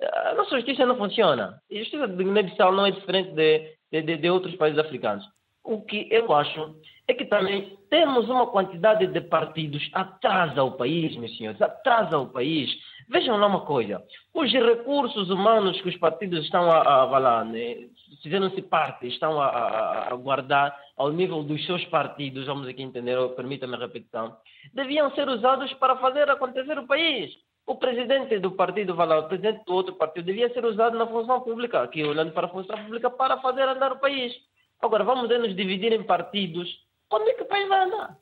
[0.00, 1.60] a nossa justiça não funciona.
[1.70, 5.22] A justiça de Guiné-Bissau não é diferente de, de, de outros países africanos.
[5.62, 6.76] O que eu acho
[7.08, 12.28] é que também temos uma quantidade de partidos atrasa o país, meus senhores, atrasa o
[12.28, 12.70] país.
[13.08, 17.88] Vejam lá uma coisa, os recursos humanos que os partidos estão a, a lá, né,
[18.22, 23.16] fizeram-se parte, estão a, a, a, guardar ao nível dos seus partidos, vamos aqui entender,
[23.30, 24.36] permita-me a repetição,
[24.72, 27.32] deviam ser usados para fazer acontecer o país.
[27.66, 31.40] O presidente do partido, lá, o presidente do outro partido, devia ser usado na função
[31.40, 34.32] pública, aqui olhando para a função pública, para fazer andar o país.
[34.80, 36.68] Agora, vamos nos dividir em partidos
[37.12, 38.16] quando é que o país vai andar?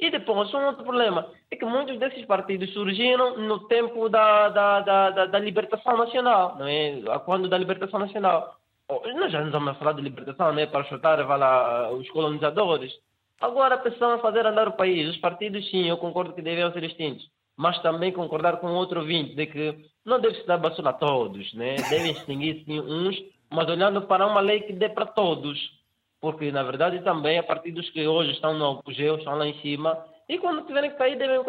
[0.00, 4.80] E depois, um outro problema é que muitos desses partidos surgiram no tempo da, da,
[4.80, 7.02] da, da, da libertação nacional, não é?
[7.26, 8.56] Quando da libertação nacional.
[8.88, 10.64] Nós já não vamos falar de libertação, né?
[10.64, 12.90] Para chutar lá, os colonizadores.
[13.38, 15.06] Agora precisam fazer andar o país.
[15.10, 17.28] Os partidos, sim, eu concordo que deveriam ser extintos.
[17.54, 21.52] Mas também concordar com outro ouvinte de que não deve se dar basura a todos,
[21.52, 21.76] né?
[21.90, 25.78] Devem extinguir-se uns, mas olhando para uma lei que dê para todos
[26.20, 30.04] porque na verdade também a partidos que hoje estão no apogeu, estão lá em cima,
[30.28, 31.42] e quando tiverem que cair devem.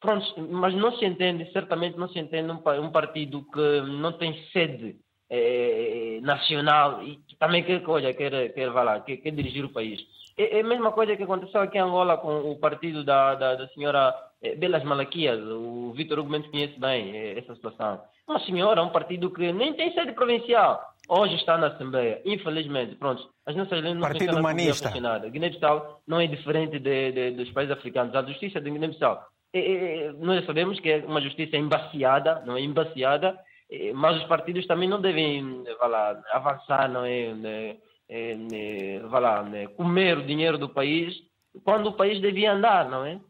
[0.00, 4.96] Pronto, mas não se entende, certamente não se entende um, partido que não tem sede
[5.30, 10.00] é, nacional e também quer, olha, quer, quer, vai lá, quer, quer dirigir o país.
[10.36, 13.54] É, é, a mesma coisa que aconteceu aqui em Angola com o partido da, da,
[13.54, 14.12] da senhora
[14.42, 15.40] é, Belas Malaquias.
[15.40, 18.00] O Vitor Hugo Mendes conhece bem é, essa situação.
[18.26, 22.20] Uma senhora, um partido que nem tem sede provincial hoje está na Assembleia.
[22.24, 24.90] Infelizmente, pronto, as nossas leis não Partido Humanista.
[25.30, 28.14] Guiné-Bissau não é diferente de, de, dos países africanos.
[28.14, 32.56] A justiça de Guiné-Bissau, é, é, é, nós sabemos que é uma justiça embaciada, não
[32.56, 33.38] é embaciada,
[33.70, 37.76] é, mas os partidos também não devem lá, avançar, não é, né,
[38.08, 41.14] é, né, lá, né, comer o dinheiro do país
[41.62, 43.20] quando o país devia andar, não é?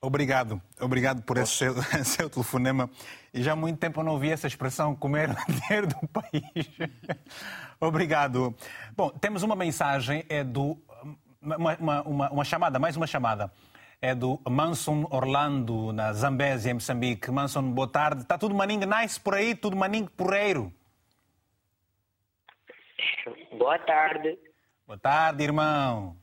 [0.00, 1.74] Obrigado, obrigado por esse seu,
[2.04, 2.88] seu, telefonema.
[3.34, 6.68] E já há muito tempo eu não ouvi essa expressão comer dinheiro do país.
[7.80, 8.54] obrigado.
[8.96, 10.78] Bom, temos uma mensagem, é do.
[11.42, 13.52] Uma, uma, uma, uma, chamada, mais uma chamada.
[14.00, 17.30] É do Manson Orlando, na Zambésia, em Moçambique.
[17.32, 18.22] Manson, boa tarde.
[18.22, 19.56] Está tudo maninho nice por aí?
[19.56, 20.72] Tudo maninho porreiro?
[23.58, 24.38] Boa tarde.
[24.86, 26.16] Boa tarde, irmão.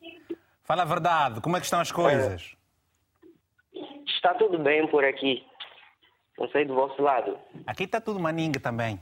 [0.64, 2.56] Fala a verdade, como é que estão as coisas?
[4.08, 5.46] Está tudo bem por aqui.
[6.38, 7.38] Não sei do vosso lado.
[7.66, 9.00] Aqui está tudo maninga também.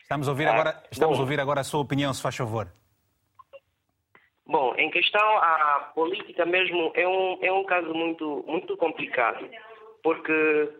[0.00, 2.68] Estamos a ouvir, ah, agora, estamos a ouvir agora a sua opinião, se faz favor.
[4.46, 9.48] Bom, em questão a política mesmo é um, é um caso muito, muito complicado.
[10.02, 10.70] Porque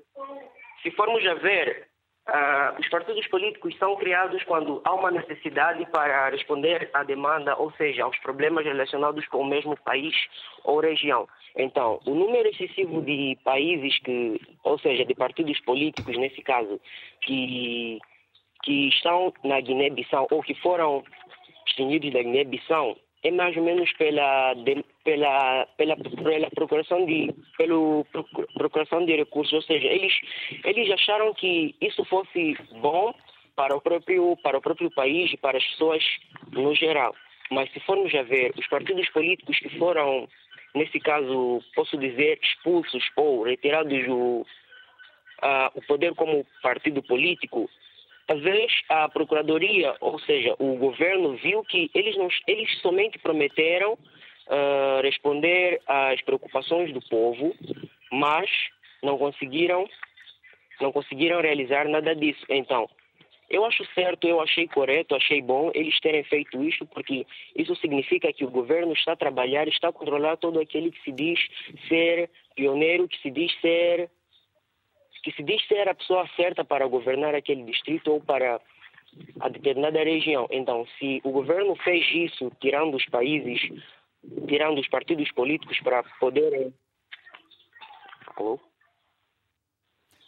[0.82, 1.88] se formos a ver,
[2.26, 7.70] Uh, os partidos políticos são criados quando há uma necessidade para responder à demanda, ou
[7.72, 10.14] seja, aos problemas relacionados com o mesmo país
[10.64, 11.28] ou região.
[11.54, 16.80] Então, o número excessivo de países que, ou seja, de partidos políticos, nesse caso,
[17.20, 17.98] que,
[18.62, 21.04] que estão na Guiné-Bissau ou que foram
[21.66, 24.54] extinguidos da Guiné-Bissau, é mais ou menos pela,
[25.02, 28.06] pela, pela, pela procuração de pelo
[28.54, 30.12] procuração de recursos, ou seja, eles
[30.62, 33.14] eles acharam que isso fosse bom
[33.56, 36.04] para o próprio para o próprio país e para as pessoas
[36.52, 37.14] no geral.
[37.50, 40.28] Mas se formos a ver os partidos políticos que foram
[40.74, 44.44] nesse caso posso dizer expulsos ou retirados o
[45.42, 47.70] uh, o poder como partido político
[48.40, 55.02] vezes a procuradoria, ou seja, o governo viu que eles não, eles somente prometeram uh,
[55.02, 57.54] responder às preocupações do povo,
[58.10, 58.50] mas
[59.02, 59.88] não conseguiram
[60.80, 62.44] não conseguiram realizar nada disso.
[62.48, 62.88] Então,
[63.48, 68.32] eu acho certo, eu achei correto, achei bom eles terem feito isso, porque isso significa
[68.32, 71.38] que o governo está a trabalhar, está a controlar todo aquele que se diz
[71.86, 74.10] ser pioneiro, que se diz ser
[75.24, 78.60] que se diz ser a pessoa certa para governar aquele distrito ou para
[79.40, 80.46] a determinada região.
[80.50, 83.60] Então, se o governo fez isso, tirando os países,
[84.46, 86.74] tirando os partidos políticos para poderem.
[88.36, 88.60] Alô?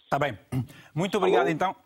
[0.08, 0.38] Tá bem.
[0.94, 1.50] Muito obrigado, Alô?
[1.50, 1.85] então.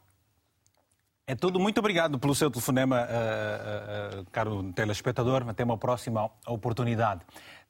[1.30, 1.60] É tudo.
[1.60, 5.48] Muito obrigado pelo seu telefonema, uh, uh, caro telespectador.
[5.48, 7.20] Até uma próxima oportunidade.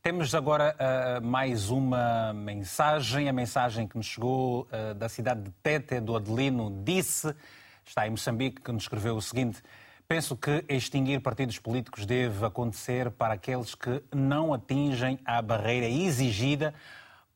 [0.02, 6.00] Temos agora uh, mais uma mensagem, a mensagem que nos chegou da cidade de Tete,
[6.00, 7.36] do Adelino, disse,
[7.84, 9.62] está em Moçambique, que nos escreveu o seguinte:
[10.08, 16.72] Penso que extinguir partidos políticos deve acontecer para aqueles que não atingem a barreira exigida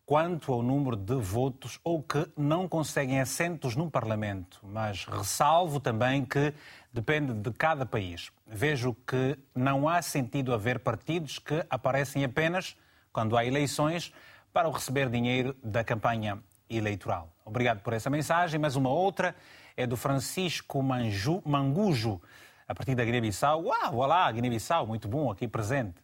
[0.06, 4.60] quanto ao número de votos ou que não conseguem assentos no Parlamento.
[4.62, 6.52] Mas ressalvo também que
[6.92, 8.30] depende de cada país.
[8.46, 12.76] Vejo que não há sentido haver partidos que aparecem apenas
[13.12, 14.12] quando há eleições
[14.52, 16.38] para receber dinheiro da campanha
[16.68, 17.30] eleitoral.
[17.44, 18.60] Obrigado por essa mensagem.
[18.60, 19.34] Mas uma outra
[19.76, 22.20] é do Francisco Manju, Mangujo,
[22.68, 23.64] a partir da Guiné-Bissau.
[23.64, 26.03] Uau, olá, Guiné-Bissau, muito bom aqui presente.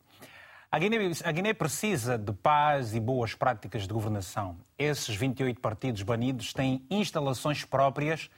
[0.73, 4.57] A Guiné, a Guiné, precisa de paz e boas práticas de governação.
[4.79, 8.31] Esses 28 partidos banidos têm instalações próprias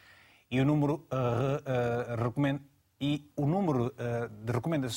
[0.50, 2.60] e o número, uh, uh,
[2.98, 4.88] e o número uh, de recomenda...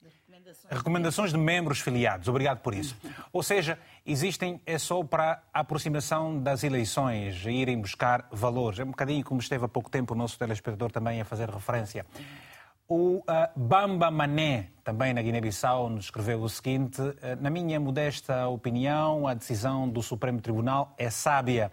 [0.00, 2.28] recomendações, recomendações de membros filiados.
[2.28, 2.96] Obrigado por isso.
[3.32, 8.78] Ou seja, existem é só para a aproximação das eleições, irem buscar valores.
[8.78, 12.06] É um bocadinho como esteve há pouco tempo o nosso telespectador também a fazer referência.
[12.92, 13.22] O
[13.54, 19.34] Bamba Mané, também na Guiné-Bissau, nos escreveu o seguinte: uh, Na minha modesta opinião, a
[19.34, 21.70] decisão do Supremo Tribunal é sábia,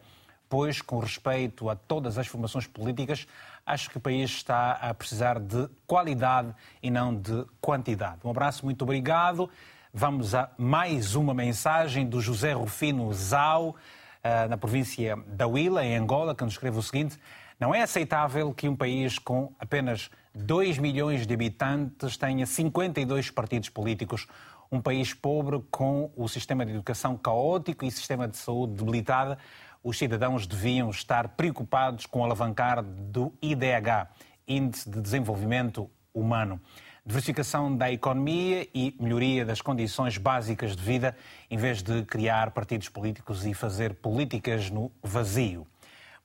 [0.48, 3.26] pois, com respeito a todas as formações políticas,
[3.66, 6.54] acho que o país está a precisar de qualidade
[6.84, 8.20] e não de quantidade.
[8.24, 9.50] Um abraço, muito obrigado.
[9.92, 15.98] Vamos a mais uma mensagem do José Rufino Zau, uh, na província da Huila, em
[15.98, 17.18] Angola, que nos escreve o seguinte:
[17.60, 23.70] Não é aceitável que um país com apenas 2 milhões de habitantes tenha 52 partidos
[23.70, 24.28] políticos,
[24.72, 29.38] um país pobre com o sistema de educação caótico e sistema de saúde debilitado,
[29.84, 34.10] os cidadãos deviam estar preocupados com o alavancar do IDH,
[34.48, 36.62] Índice de Desenvolvimento Humano.
[37.06, 41.16] Diversificação da economia e melhoria das condições básicas de vida,
[41.50, 45.66] em vez de criar partidos políticos e fazer políticas no vazio.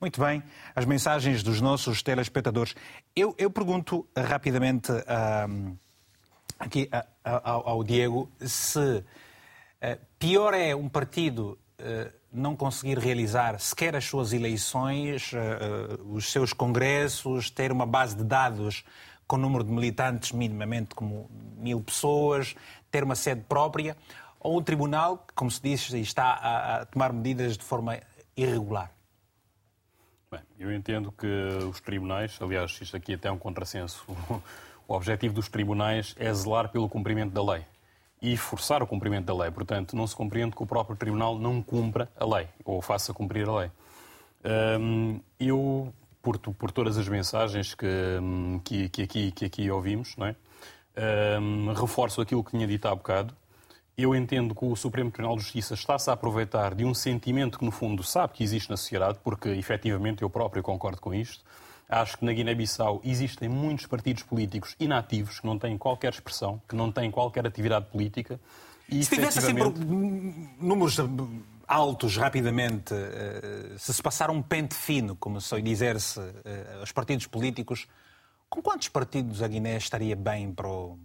[0.03, 0.43] Muito bem,
[0.75, 2.75] as mensagens dos nossos telespectadores.
[3.15, 4.91] Eu, eu pergunto rapidamente
[6.59, 6.89] aqui
[7.23, 9.03] ao, Diego se uh,
[10.19, 16.51] pior é um partido uh, não conseguir realizar sequer as suas eleições, uh, os seus
[16.51, 18.83] congressos, ter uma base de dados
[19.25, 22.57] com número de militantes minimamente como mil pessoas,
[22.91, 23.95] ter uma sede própria,
[24.37, 26.33] ou um tribunal que, como se diz, está
[26.81, 28.01] a tomar medidas de forma
[28.35, 28.91] irregular?
[30.33, 31.27] Bem, eu entendo que
[31.69, 34.03] os tribunais, aliás, isto aqui até é um contrassenso,
[34.87, 37.63] o objetivo dos tribunais é zelar pelo cumprimento da lei
[38.19, 39.51] e forçar o cumprimento da lei.
[39.51, 43.47] Portanto, não se compreende que o próprio tribunal não cumpra a lei ou faça cumprir
[43.47, 43.71] a lei.
[44.79, 47.85] Hum, eu, por, por, todas as mensagens que,
[48.19, 50.35] hum, que, que, aqui, que aqui ouvimos, não é?
[51.39, 53.35] Hum, reforço aquilo que tinha dito há bocado.
[53.95, 57.65] Eu entendo que o Supremo Tribunal de Justiça está-se a aproveitar de um sentimento que,
[57.65, 61.43] no fundo, sabe que existe na sociedade, porque, efetivamente, eu próprio concordo com isto.
[61.87, 66.75] Acho que na Guiné-Bissau existem muitos partidos políticos inativos, que não têm qualquer expressão, que
[66.75, 68.39] não têm qualquer atividade política.
[68.89, 69.71] E, se tivesse assim por
[70.59, 70.97] números
[71.67, 77.27] altos rapidamente, eh, se se passar um pente fino, como se dizer-se, eh, os partidos
[77.27, 77.87] políticos,
[78.49, 80.97] com quantos partidos a Guiné estaria bem para o,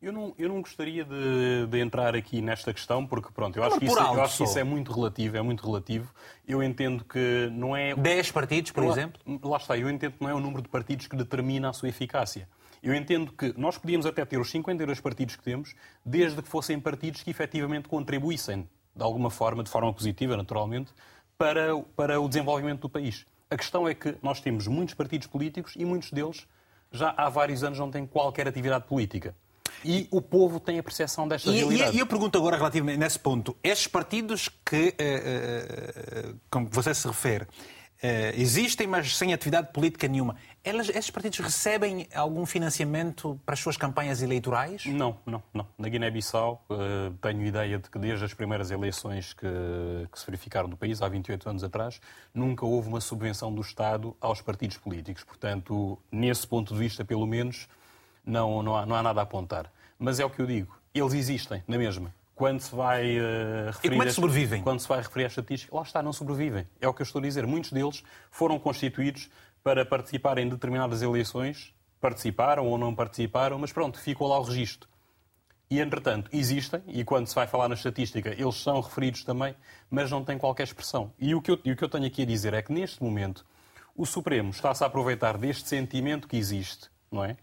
[0.00, 3.78] eu não, eu não gostaria de, de, entrar aqui nesta questão, porque pronto, eu acho,
[3.78, 6.12] que isso, eu acho que isso, é muito relativo, é muito relativo.
[6.46, 7.94] Eu entendo que não é...
[7.94, 9.20] 10 partidos, por lá, exemplo?
[9.42, 11.88] Lá está, eu entendo que não é o número de partidos que determina a sua
[11.88, 12.48] eficácia.
[12.82, 15.74] Eu entendo que nós podíamos até ter os 52 partidos que temos,
[16.04, 20.92] desde que fossem partidos que efetivamente contribuíssem, de alguma forma, de forma positiva, naturalmente,
[21.36, 23.26] para, para o desenvolvimento do país.
[23.50, 26.46] A questão é que nós temos muitos partidos políticos e muitos deles
[26.92, 29.34] já há vários anos não têm qualquer atividade política.
[29.84, 31.96] E o povo tem a percepção desta e, realidade.
[31.96, 37.06] E eu pergunto agora, relativamente nesse ponto, estes partidos que, uh, uh, como você se
[37.06, 37.46] refere,
[37.96, 40.36] Uh, existem, mas sem atividade política nenhuma.
[40.62, 44.84] Elas, esses partidos recebem algum financiamento para as suas campanhas eleitorais?
[44.84, 45.66] Não, não, não.
[45.78, 49.46] Na Guiné-Bissau uh, tenho ideia de que desde as primeiras eleições que,
[50.12, 51.98] que, se verificaram no país, há 28 anos atrás,
[52.34, 55.24] nunca houve uma subvenção do Estado aos partidos políticos.
[55.24, 57.66] Portanto, nesse ponto de vista, pelo menos,
[58.26, 59.72] não, não, há, não há nada a apontar.
[59.98, 62.12] Mas é o que eu digo, eles existem, na mesma.
[62.34, 63.86] Quando se vai uh, referir.
[63.86, 64.62] E como é que sobrevivem?
[64.62, 66.66] Quando se vai referir à estatística, lá está, não sobrevivem.
[66.80, 67.46] É o que eu estou a dizer.
[67.46, 69.30] Muitos deles foram constituídos
[69.62, 74.86] para participar em determinadas eleições, participaram ou não participaram, mas pronto, ficou lá o registro.
[75.70, 79.56] E, entretanto, existem, e quando se vai falar na estatística, eles são referidos também,
[79.90, 81.12] mas não têm qualquer expressão.
[81.18, 83.44] E o que eu, o que eu tenho aqui a dizer é que, neste momento,
[83.96, 87.36] o Supremo está-se a aproveitar deste sentimento que existe não é?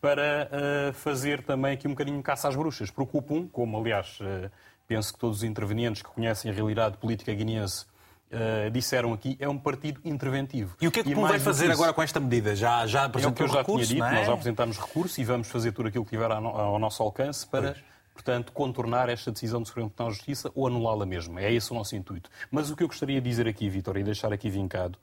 [0.00, 2.90] Para uh, fazer também aqui um bocadinho caça às bruxas.
[2.90, 4.50] Porque o PUM, como aliás uh,
[4.86, 7.84] penso que todos os intervenientes que conhecem a realidade política guineense
[8.32, 10.76] uh, disseram aqui, é um partido interventivo.
[10.80, 12.56] E o que é que o PUM vai fazer agora com esta medida?
[12.56, 14.18] Já, já apresentou é o que eu já recurso, tinha dito, é?
[14.18, 17.72] nós já apresentámos recurso e vamos fazer tudo aquilo que tiver ao nosso alcance para...
[17.72, 21.38] Pois portanto, contornar esta decisão do Supremo Tribunal de Justiça ou anulá-la mesmo.
[21.38, 22.28] É esse o nosso intuito.
[22.50, 24.98] Mas o que eu gostaria de dizer aqui, Vitor, e deixar aqui vincado,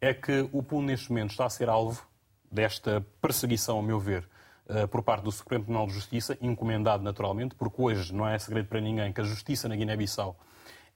[0.00, 2.06] é que o PUN neste momento está a ser alvo
[2.50, 4.28] desta perseguição, a meu ver,
[4.68, 8.68] eh, por parte do Supremo Tribunal de Justiça, encomendado naturalmente, porque hoje não é segredo
[8.68, 10.36] para ninguém que a justiça na Guiné-Bissau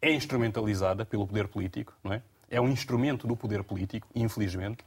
[0.01, 2.23] é instrumentalizada pelo poder político, não é?
[2.51, 4.85] É um instrumento do poder político, infelizmente.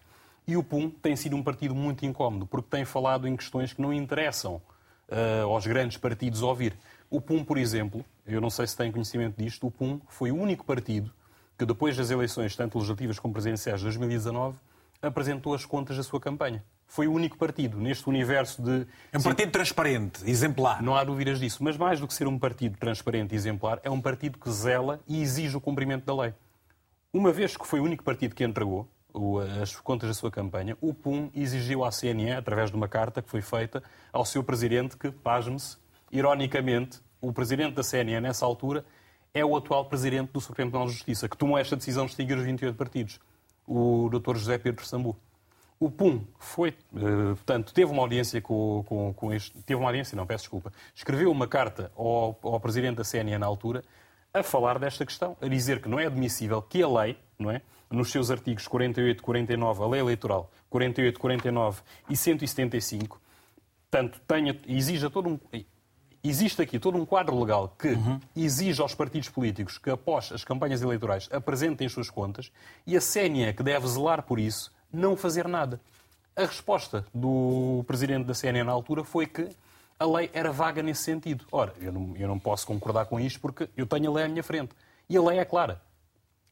[0.47, 3.82] E o PUM tem sido um partido muito incómodo, porque tem falado em questões que
[3.82, 4.61] não interessam
[5.09, 6.78] uh, aos grandes partidos ouvir.
[7.09, 10.36] O PUM, por exemplo, eu não sei se têm conhecimento disto, o PUM foi o
[10.36, 11.11] único partido
[11.57, 14.57] que, depois das eleições, tanto legislativas como presidenciais de 2019,
[15.01, 16.63] apresentou as contas da sua campanha.
[16.87, 18.87] Foi o único partido neste universo de.
[19.11, 20.81] É um partido transparente, exemplar.
[20.81, 21.63] Não há dúvidas disso.
[21.63, 24.99] Mas mais do que ser um partido transparente e exemplar, é um partido que zela
[25.07, 26.33] e exige o cumprimento da lei.
[27.11, 28.87] Uma vez que foi o único partido que entregou
[29.61, 33.29] as contas da sua campanha, o PUM exigiu à CNE, através de uma carta que
[33.29, 33.81] foi feita
[34.11, 35.77] ao seu presidente, que, pasme-se,
[36.11, 38.85] ironicamente, o presidente da CNE, nessa altura,
[39.33, 42.37] é o atual presidente do Supremo Tribunal de Justiça, que tomou esta decisão de extinguir
[42.37, 43.19] os 28 partidos
[43.68, 44.36] o Dr.
[44.36, 45.16] José Pedro Sambu.
[45.80, 49.51] O PUM foi, uh, portanto, teve uma audiência com, com, com, este.
[49.63, 50.72] Teve uma audiência, não, peço desculpa.
[50.93, 53.84] Escreveu uma carta ao, ao presidente da CNN na altura
[54.34, 57.61] a falar desta questão, a dizer que não é admissível que a lei, não é?
[57.89, 63.22] Nos seus artigos 48, 49, a lei eleitoral, 48, 49 e 175,
[63.89, 65.39] tanto tenha, exija todo um,
[66.30, 68.19] existe aqui todo um quadro legal que uhum.
[68.36, 72.51] exige aos partidos políticos que, após as campanhas eleitorais, apresentem as suas contas
[72.86, 75.80] e a CNE, que deve zelar por isso, não fazer nada.
[76.36, 79.49] A resposta do presidente da CNE na altura foi que
[79.97, 81.45] a lei era vaga nesse sentido.
[81.51, 84.28] Ora, eu não, eu não posso concordar com isto porque eu tenho a lei à
[84.28, 84.76] minha frente.
[85.09, 85.82] E a lei é clara.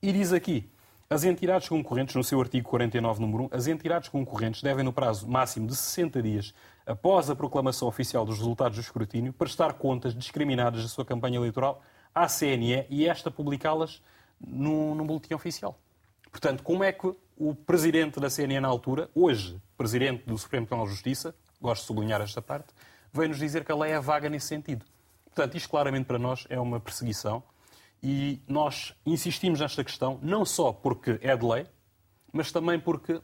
[0.02, 0.70] E diz aqui,
[1.10, 5.28] as entidades concorrentes, no seu artigo 49, número 1, as entidades concorrentes devem, no prazo
[5.28, 6.54] máximo de 60 dias,
[6.86, 11.82] após a proclamação oficial dos resultados do escrutínio, prestar contas discriminadas da sua campanha eleitoral
[12.14, 14.02] à CNE e esta publicá-las
[14.40, 15.80] no, no boletim oficial.
[16.30, 20.88] Portanto, como é que o presidente da CNE na altura, hoje presidente do Supremo Tribunal
[20.88, 22.74] de Justiça, gosto de sublinhar esta parte,
[23.12, 24.86] veio-nos dizer que a lei é vaga nesse sentido.
[25.26, 27.44] Portanto, isto claramente para nós é uma perseguição
[28.02, 31.66] e nós insistimos nesta questão não só porque é de lei,
[32.32, 33.22] mas também porque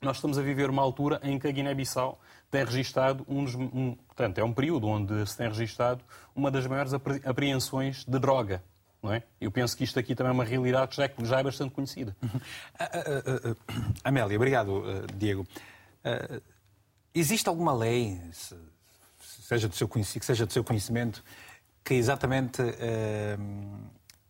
[0.00, 2.20] nós estamos a viver uma altura em que a Guiné-Bissau
[2.50, 6.66] tem registado um, dos, um, portanto, é um período onde se tem registado uma das
[6.66, 6.92] maiores
[7.24, 8.62] apreensões de droga.
[9.02, 9.22] Não é?
[9.40, 11.72] Eu penso que isto aqui também é uma realidade que já é, já é bastante
[11.72, 12.16] conhecida.
[12.22, 13.56] Uh, uh, uh,
[14.02, 14.82] Amélia, obrigado,
[15.16, 15.46] Diego.
[17.14, 18.20] existe alguma lei,
[19.20, 21.22] seja do seu, que seja do seu conhecimento,
[21.84, 22.62] que exatamente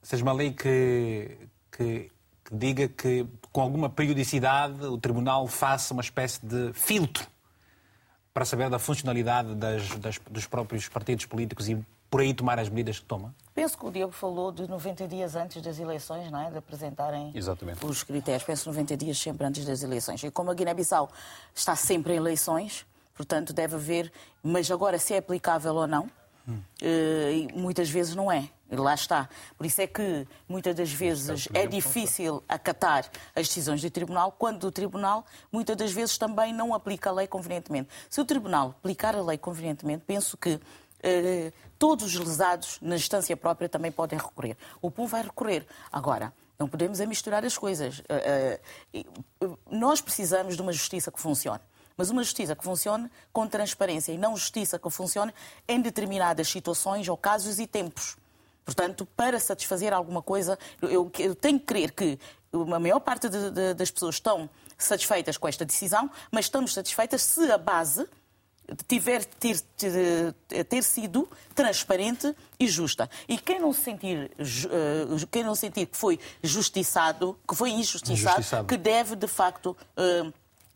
[0.03, 1.39] seja uma lei que,
[1.71, 2.11] que,
[2.45, 7.27] que diga que com alguma periodicidade o Tribunal faça uma espécie de filtro
[8.37, 12.69] para saber da funcionalidade das, das, dos próprios partidos políticos e por aí tomar as
[12.69, 13.35] medidas que toma?
[13.55, 16.51] Penso que o Diego falou de 90 dias antes das eleições, não é?
[16.51, 17.83] De apresentarem Exatamente.
[17.87, 18.45] os critérios.
[18.45, 20.23] Penso 90 dias sempre antes das eleições.
[20.23, 21.09] E como a Guiné-Bissau
[21.55, 22.85] está sempre em eleições,
[23.15, 24.13] portanto deve haver,
[24.43, 26.07] mas agora se é aplicável ou não,
[26.47, 26.61] hum.
[27.55, 28.51] muitas vezes não é.
[28.71, 29.29] Lá está.
[29.57, 34.65] Por isso é que muitas das vezes é difícil acatar as decisões do Tribunal, quando
[34.65, 37.89] o Tribunal muitas das vezes também não aplica a lei convenientemente.
[38.11, 40.61] Se o Tribunal aplicar a lei convenientemente, penso que
[41.03, 44.57] eh, todos os lesados na instância própria também podem recorrer.
[44.83, 45.65] O PUM vai recorrer.
[45.93, 48.03] Agora, não podemos é misturar as coisas.
[48.09, 48.61] Eh,
[48.93, 49.05] eh,
[49.71, 51.61] nós precisamos de uma justiça que funcione.
[51.97, 55.33] Mas uma justiça que funcione com transparência e não justiça que funcione
[55.67, 58.17] em determinadas situações ou casos e tempos.
[58.67, 62.19] Portanto, para satisfazer alguma coisa, eu, eu tenho que crer que
[62.53, 67.23] a maior parte de, de, das pessoas estão satisfeitas com esta decisão, mas estamos satisfeitas
[67.23, 68.07] se a base
[68.89, 73.09] tiver ter, ter, ter, sido transparente e justa.
[73.29, 78.67] E quem não sentir, uh, quem não sentir que foi justiçado, que foi injustiçado, injustiçado.
[78.67, 80.33] que deve de facto uh,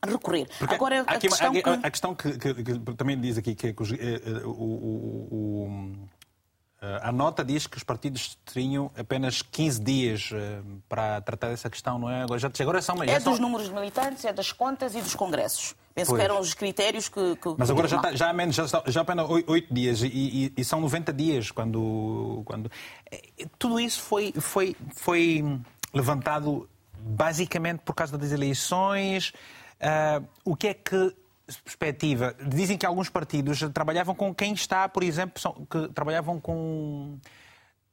[0.06, 0.48] recorrer.
[0.58, 1.68] Porque Agora a, questão, que...
[1.68, 5.68] a questão que, que, que, também diz aqui que, é que o, o, o
[6.04, 6.19] eh,
[7.02, 11.98] a nota diz que os partidos teriam apenas 15 dias eh, para tratar dessa questão,
[11.98, 12.22] não é?
[12.22, 15.74] Agora, já, agora são, é dos números de militantes, é das contas e dos congressos.
[15.94, 16.20] Penso pois.
[16.20, 17.36] que eram os critérios que.
[17.36, 20.64] que Mas agora já, está, já, menos, já, já apenas 8 dias e, e, e,
[20.64, 22.42] são 90 dias quando.
[22.46, 22.70] quando...
[23.10, 25.60] Eh, tudo isso foi, foi, foi
[25.92, 26.66] levantado
[26.98, 29.34] basicamente por causa das eleições.
[29.80, 31.14] Uh, o que é que
[31.58, 37.18] perspectiva, dizem que alguns partidos trabalhavam com quem está, por exemplo, são, que trabalhavam com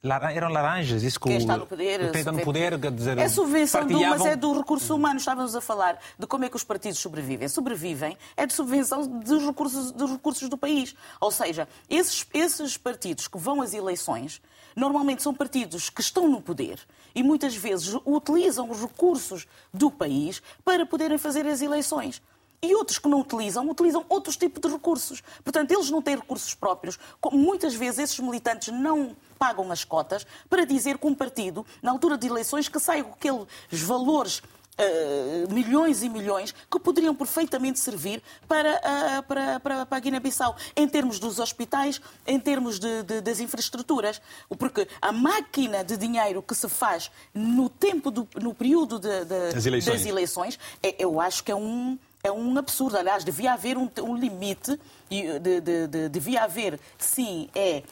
[0.04, 2.12] eram laranjas, isso que Quem está no poder.
[2.12, 4.18] Quem está no poder, quer dizer, é subvenção partilhavam...
[4.18, 5.18] do, mas é do recurso humano.
[5.18, 7.48] Estávamos a falar de como é que os partidos sobrevivem.
[7.48, 10.96] Sobrevivem é de subvenção dos recursos, dos recursos do país.
[11.20, 14.42] Ou seja, esses, esses partidos que vão às eleições
[14.76, 16.80] normalmente são partidos que estão no poder
[17.16, 22.22] e muitas vezes utilizam os recursos do país para poderem fazer as eleições.
[22.62, 25.22] E outros que não utilizam, utilizam outros tipos de recursos.
[25.44, 26.98] Portanto, eles não têm recursos próprios.
[27.32, 32.18] Muitas vezes esses militantes não pagam as cotas para dizer que um partido, na altura
[32.18, 34.42] de eleições, que sai aqueles valores
[34.80, 40.56] Uh, milhões e milhões que poderiam perfeitamente servir para, uh, para, para, para a Guiné-Bissau,
[40.76, 44.22] em termos dos hospitais, em termos de, de, das infraestruturas.
[44.56, 49.66] Porque a máquina de dinheiro que se faz no tempo, do, no período de, das
[49.66, 52.98] eleições, das eleições é, eu acho que é um é um absurdo.
[52.98, 57.84] Aliás, devia haver um, um limite, de, de, de, devia haver, sim, é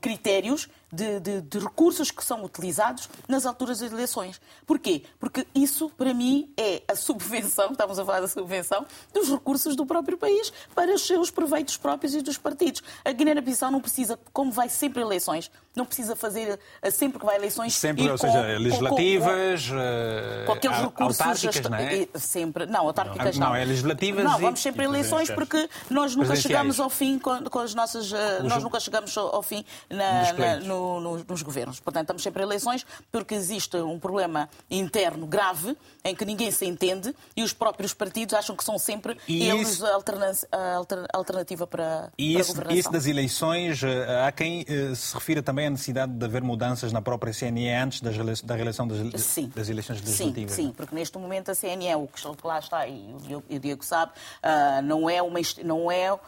[0.00, 4.40] critérios de, de, de, recursos que são utilizados nas alturas das eleições.
[4.66, 5.02] Porquê?
[5.18, 9.84] Porque isso, para mim, é a subvenção, estamos a falar da subvenção, dos recursos do
[9.84, 12.82] próprio país para os seus proveitos próprios e dos partidos.
[13.04, 17.36] A Guiné-Bissau não precisa, como vai sempre eleições, não precisa fazer eh, sempre que vai
[17.36, 17.74] eleições.
[17.74, 22.08] Sempre, ou seja, legislativas, com, com, eh, com aqueles recursos autárquicas, não é?
[22.14, 22.66] Sempre.
[22.66, 23.48] Não, autárquicas não.
[23.48, 24.24] Não, é legislativas.
[24.24, 28.10] Não, vamos sempre a eleições porque nós nunca chegamos ao fim com, com as nossas.
[28.10, 31.80] Eh, nós nunca chegamos ao fim na, na, no no, no, nos governos.
[31.80, 36.64] Portanto, estamos sempre em eleições porque existe um problema interno grave em que ninguém se
[36.64, 39.86] entende e os próprios partidos acham que são sempre e eles isso...
[39.86, 40.76] a,
[41.12, 42.78] alternativa para, e para isso, a governação.
[42.78, 46.92] isso das eleições, eh, há quem eh, se refira também à necessidade de haver mudanças
[46.92, 49.50] na própria CNE antes das, da reeleição das, sim.
[49.54, 50.52] das eleições legislativas.
[50.52, 53.14] Sim, sim, porque neste momento a CNE, o que lá está, e
[53.50, 54.12] o Diego sabe,
[54.42, 55.40] ah, não é uma...
[55.64, 56.20] Não é, ah,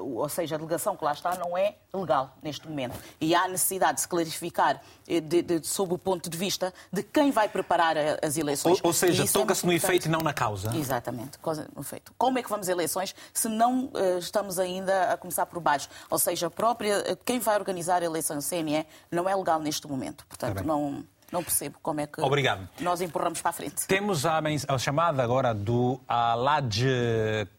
[0.00, 2.98] ou seja, a delegação que lá está não é legal neste momento.
[3.20, 7.02] E há necessidade de se clarificar eh, de, de, sob o ponto de vista de
[7.02, 8.78] quem vai preparar as eleições.
[8.82, 10.74] Ou, ou seja, toca-se é no efeito e não na causa.
[10.76, 11.38] Exatamente,
[11.74, 12.12] no efeito.
[12.16, 15.88] Como é que vamos a eleições se não uh, estamos ainda a começar por baixo?
[16.10, 20.26] Ou seja, própria, quem vai organizar a eleição CNE não é legal neste momento.
[20.26, 21.04] Portanto, não
[21.36, 22.66] não percebo como é que Obrigado.
[22.80, 23.86] nós empurramos para a frente.
[23.86, 26.82] Temos a, a chamada agora do Alad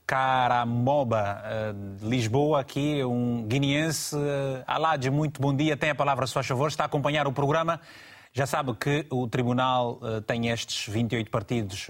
[0.05, 4.15] Caramoba, eh, de Lisboa, aqui, um guineense.
[4.65, 7.79] Alad, muito bom dia, tem a palavra, se faz favor, está a acompanhar o programa.
[8.33, 11.87] Já sabe que o Tribunal uh, tem estes 28 partidos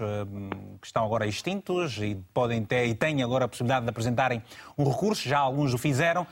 [0.80, 4.42] que estão agora extintos e podem ter e têm agora a possibilidade de apresentarem
[4.76, 6.26] um recurso, já alguns o fizeram.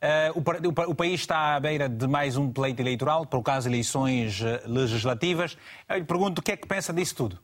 [0.00, 4.40] Uh, o, país está à beira de mais um pleito eleitoral, por causa de eleições
[4.64, 5.58] legislativas.
[5.88, 7.38] Eu lhe pergunto o que é que pensa disso tudo.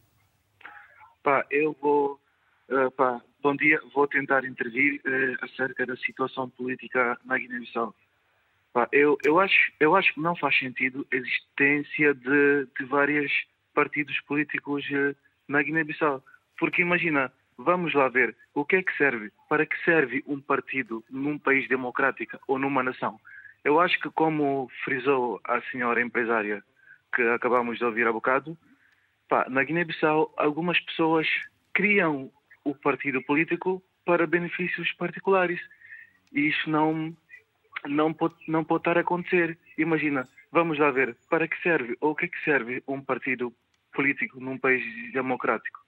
[1.22, 2.20] Pá, eu vou.
[2.96, 5.00] Pá, bom dia, vou tentar intervir
[5.42, 7.94] acerca da situação política na Guiné-Bissau.
[8.90, 13.32] Eu, eu, acho, eu acho que não faz sentido a existência de, de vários
[13.72, 15.14] partidos políticos eh,
[15.46, 16.22] na Guiné-Bissau.
[16.59, 19.32] Porque imagina, vamos lá ver, o que é que serve?
[19.48, 23.18] Para que serve um partido num país democrático ou numa nação?
[23.64, 26.62] Eu acho que, como frisou a senhora empresária
[27.14, 28.59] que acabamos de ouvir há bocado,
[29.28, 31.26] pá, na Guiné-Bissau algumas pessoas
[31.72, 32.30] criam
[32.64, 35.61] o partido político para benefícios particulares.
[36.32, 37.16] E isso não,
[37.86, 39.59] não pode, não pode estar a acontecer.
[39.78, 43.52] Imagina, vamos lá ver, para que serve ou o que é que serve um partido
[43.92, 44.82] político num país
[45.12, 45.84] democrático?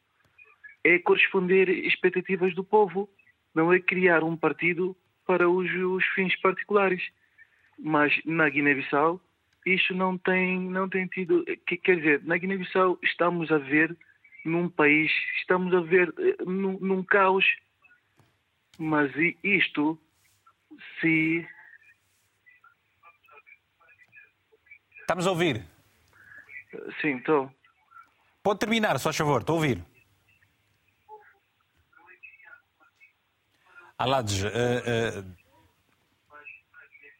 [0.86, 3.08] É corresponder expectativas do povo,
[3.52, 7.02] não é criar um partido para os, os fins particulares.
[7.78, 9.20] Mas na Guiné-Bissau
[9.66, 11.44] isso não tem, não tem tido.
[11.82, 13.96] Quer dizer, na Guiné-Bissau estamos a ver
[14.44, 15.10] num país,
[15.40, 17.44] estamos a ver eh, num, num caos.
[18.78, 19.10] Mas
[19.42, 19.98] isto,
[21.00, 21.44] se
[25.00, 25.64] Estamos a ouvir?
[27.00, 27.48] Sim, estou.
[28.42, 29.95] Pode terminar, só favor, estou a ouvir.
[33.98, 35.46] Alades, uh, uh...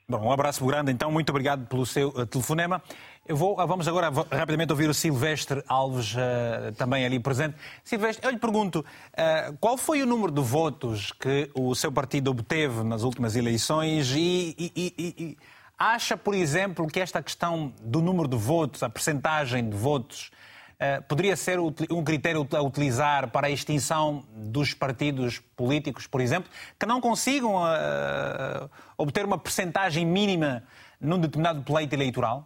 [0.08, 2.80] Bom, um abraço grande, então, muito obrigado pelo seu uh, telefonema.
[3.28, 7.56] Vou, vamos agora rapidamente ouvir o Silvestre Alves, uh, também ali presente.
[7.82, 12.30] Silvestre, eu lhe pergunto, uh, qual foi o número de votos que o seu partido
[12.30, 15.36] obteve nas últimas eleições e, e, e, e
[15.78, 20.30] Acha, por exemplo, que esta questão do número de votos, a percentagem de votos,
[21.08, 26.86] poderia ser um critério a utilizar para a extinção dos partidos políticos, por exemplo, que
[26.86, 30.62] não consigam uh, obter uma percentagem mínima
[31.00, 32.44] num determinado pleito eleitoral?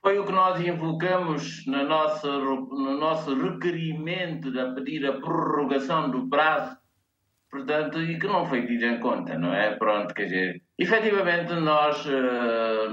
[0.00, 6.28] Foi o que nós invocamos no nosso, no nosso requerimento de pedir a prorrogação do
[6.28, 6.78] prazo
[7.50, 9.76] portanto, e que não foi tido em conta, não é?
[9.76, 12.90] Pronto, quer dizer, efetivamente nós, uh,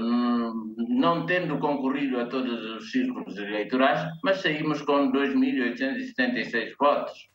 [0.88, 7.28] não tendo concorrido a todos os círculos eleitorais, mas saímos com 2.876 votos.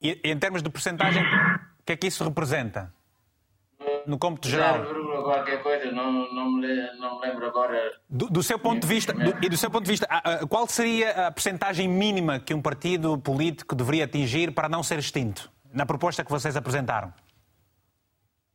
[0.00, 2.92] E em termos de porcentagem, o que é que isso representa?
[4.06, 4.84] No cômputo geral?
[5.22, 7.92] qualquer coisa, não, não, me, não me lembro agora.
[8.08, 10.06] Do, do seu ponto de vista, do, e do seu ponto de vista,
[10.48, 15.50] qual seria a percentagem mínima que um partido político deveria atingir para não ser extinto,
[15.72, 17.12] na proposta que vocês apresentaram?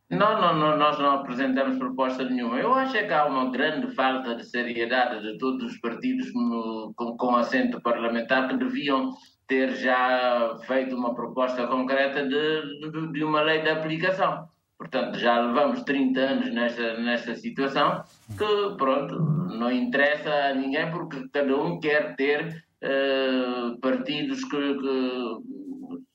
[0.09, 2.57] Não, não, não, nós não apresentamos proposta nenhuma.
[2.57, 7.17] Eu acho que há uma grande falta de seriedade de todos os partidos no, com,
[7.17, 9.11] com assento parlamentar que deviam
[9.47, 14.47] ter já feito uma proposta concreta de, de, de uma lei de aplicação.
[14.78, 18.03] Portanto, já levamos 30 anos nesta, nesta situação
[18.38, 19.15] que, pronto,
[19.57, 25.38] não interessa a ninguém porque cada um quer ter uh, partidos que, que,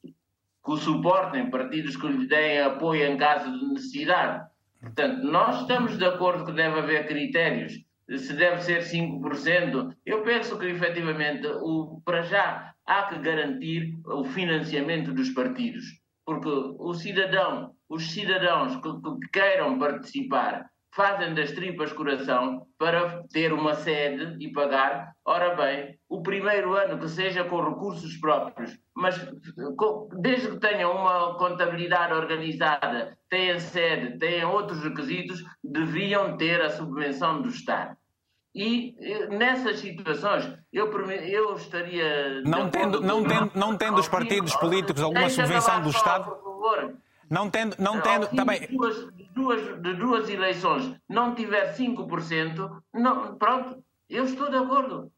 [0.05, 4.47] que, o suportem, partidos que lhe deem apoio em caso de necessidade.
[4.81, 7.73] Portanto, nós estamos de acordo que deve haver critérios.
[8.09, 14.25] Se deve ser 5%, eu penso que efetivamente, o, para já, há que garantir o
[14.25, 15.85] financiamento dos partidos.
[16.25, 20.65] Porque o cidadão os cidadãos que, que queiram participar
[20.95, 25.13] fazem das tripas coração para ter uma sede e pagar.
[25.25, 29.17] Ora bem, o primeiro ano que seja com recursos próprios, mas
[30.21, 37.43] desde que tenham uma contabilidade organizada, tenham sede, tenham outros requisitos, deviam ter a subvenção
[37.43, 37.97] do Estado.
[38.55, 40.91] E eh, nessas situações, eu,
[41.23, 42.43] eu estaria.
[42.43, 46.25] Não tendo, não tendo, não tendo os partidos políticos alguma subvenção do Estado.
[46.25, 47.03] Por favor.
[47.33, 48.61] Não tendo, não tendo, também...
[48.61, 55.11] de, duas, duas, de duas eleições não tiver 5%, não, pronto, eu estou de acordo.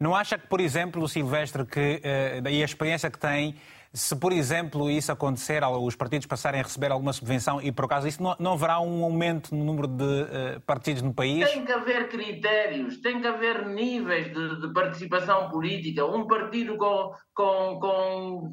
[0.00, 2.02] Não acha que, por exemplo, o Silvestre, que,
[2.50, 3.54] e a experiência que tem,
[3.92, 8.08] se, por exemplo, isso acontecer, os partidos passarem a receber alguma subvenção e, por acaso,
[8.08, 11.50] isso não, não haverá um aumento no número de uh, partidos no país?
[11.50, 16.04] Tem que haver critérios, tem que haver níveis de, de participação política.
[16.04, 18.52] Um partido com, com, com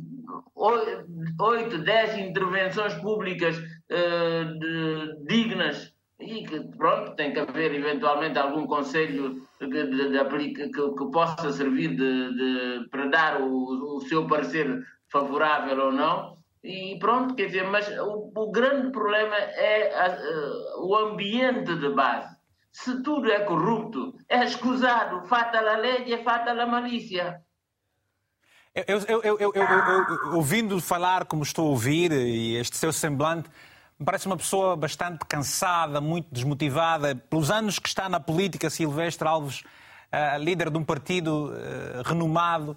[1.40, 8.66] 8, 10 intervenções públicas uh, de, dignas e, que, pronto, tem que haver eventualmente algum
[8.66, 11.98] conselho de, de, de, que, que, possa servir
[12.90, 16.38] para dar o, o, seu parecer favorável ou não.
[16.64, 21.90] E pronto, quer dizer, mas o, o grande problema é a, a, o ambiente de
[21.90, 22.36] base.
[22.72, 27.42] Se tudo é corrupto, é escusado, fata a lei e fata a malícia.
[28.74, 33.48] Eu, eu, eu, eu, ouvindo falar como estou a ouvir, e este seu semblante,
[34.00, 37.14] me parece uma pessoa bastante cansada, muito desmotivada.
[37.14, 42.76] Pelos anos que está na política, Silvestre Alves, uh, líder de um partido uh, renomado,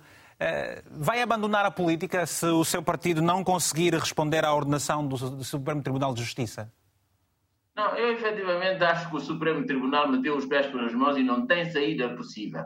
[0.90, 5.44] vai abandonar a política se o seu partido não conseguir responder à ordenação do, do
[5.44, 6.70] Supremo Tribunal de Justiça?
[7.76, 11.46] Não, eu efetivamente acho que o Supremo Tribunal meteu os pés pelas mãos e não
[11.46, 12.64] tem saída possível.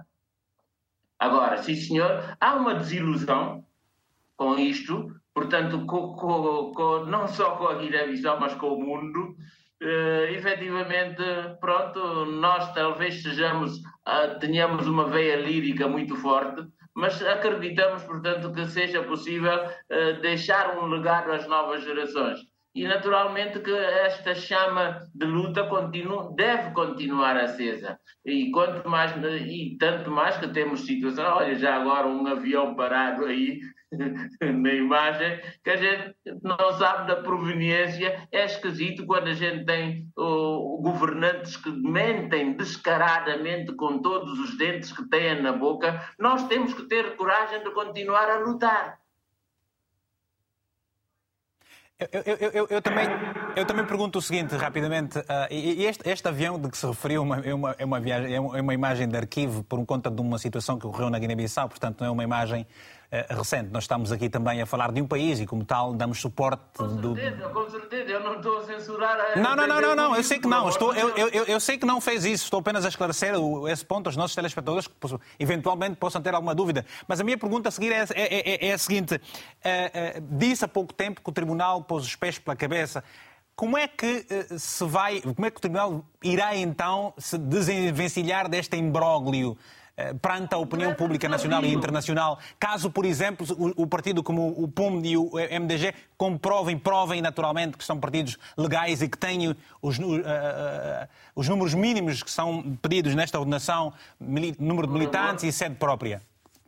[1.19, 3.65] Agora, sim senhor, há uma desilusão
[4.37, 9.37] com isto, portanto, com, com, com, não só com a Guiné-Bissau, mas com o mundo.
[9.83, 11.23] Uh, efetivamente,
[11.61, 16.67] pronto, nós talvez sejamos, uh, tenhamos uma veia lírica muito forte,
[17.01, 22.41] mas acreditamos, portanto, que seja possível uh, deixar um legado às novas gerações
[22.75, 27.99] e naturalmente que esta chama de luta continua, deve continuar acesa.
[28.25, 29.13] E quanto mais
[29.45, 33.61] e tanto mais que temos situação, olha já agora um avião parado aí
[34.41, 40.09] na imagem, que a gente não sabe da proveniência, é esquisito quando a gente tem
[40.17, 46.73] oh, governantes que mentem descaradamente com todos os dentes que têm na boca, nós temos
[46.75, 49.01] que ter coragem de continuar a lutar.
[52.01, 53.07] Eu, eu, eu, eu, também,
[53.55, 55.19] eu também pergunto o seguinte, rapidamente.
[55.19, 59.07] Uh, este, este, avião de que se referiu é uma, é, uma, é, uma imagem
[59.07, 62.25] de arquivo por conta de uma situação que ocorreu na Guiné-Bissau, portanto não é uma
[62.25, 62.67] imagem
[63.29, 63.71] recente.
[63.73, 66.63] Nós estamos aqui também a falar de um país e, como tal, damos suporte.
[66.77, 67.51] Com certeza, do...
[67.51, 68.11] com certeza.
[68.11, 69.19] Eu não estou a censurar.
[69.21, 69.37] A...
[69.37, 70.69] Não, não, não, não, não, eu sei que não.
[70.69, 72.45] Estou, eu, eu, eu sei que não fez isso.
[72.45, 73.35] Estou apenas a esclarecer
[73.69, 74.95] esse ponto aos nossos telespectadores que
[75.39, 76.87] eventualmente possam ter alguma dúvida.
[77.09, 79.21] Mas a minha pergunta a seguir é, é, é, é a seguinte:
[79.63, 83.03] é, é, disse há pouco tempo que o Tribunal pôs os pés pela cabeça.
[83.57, 84.25] Como é que
[84.57, 89.59] se vai, como é que o Tribunal irá então se desenvencilhar deste imbróglio?
[89.97, 94.67] Eh, perante a opinião pública nacional e internacional, caso, por exemplo, o, partido como o
[94.67, 99.99] PUM e o MDG comprovem, provem naturalmente que são partidos legais e que têm os,
[99.99, 103.93] uh, uh, os números mínimos que são pedidos nesta ordenação,
[104.59, 106.23] número de militantes e sede própria?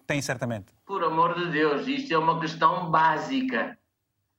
[0.06, 0.66] Tem certamente.
[0.84, 3.78] Por amor de Deus, isto é uma questão básica.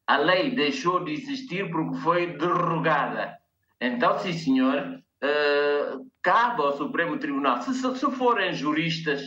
[0.06, 3.40] A lei deixou de existir porque foi derrogada.
[3.80, 9.22] Então, sim, senhor, uh, cabe ao Supremo Tribunal, se, se forem juristas,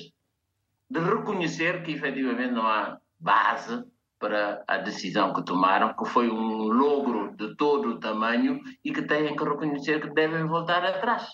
[0.89, 3.85] de reconhecer que efetivamente não há base
[4.19, 9.03] para a decisão que tomaram, que foi um logro de todo o tamanho e que
[9.03, 11.29] têm que reconhecer que devem voltar atrás.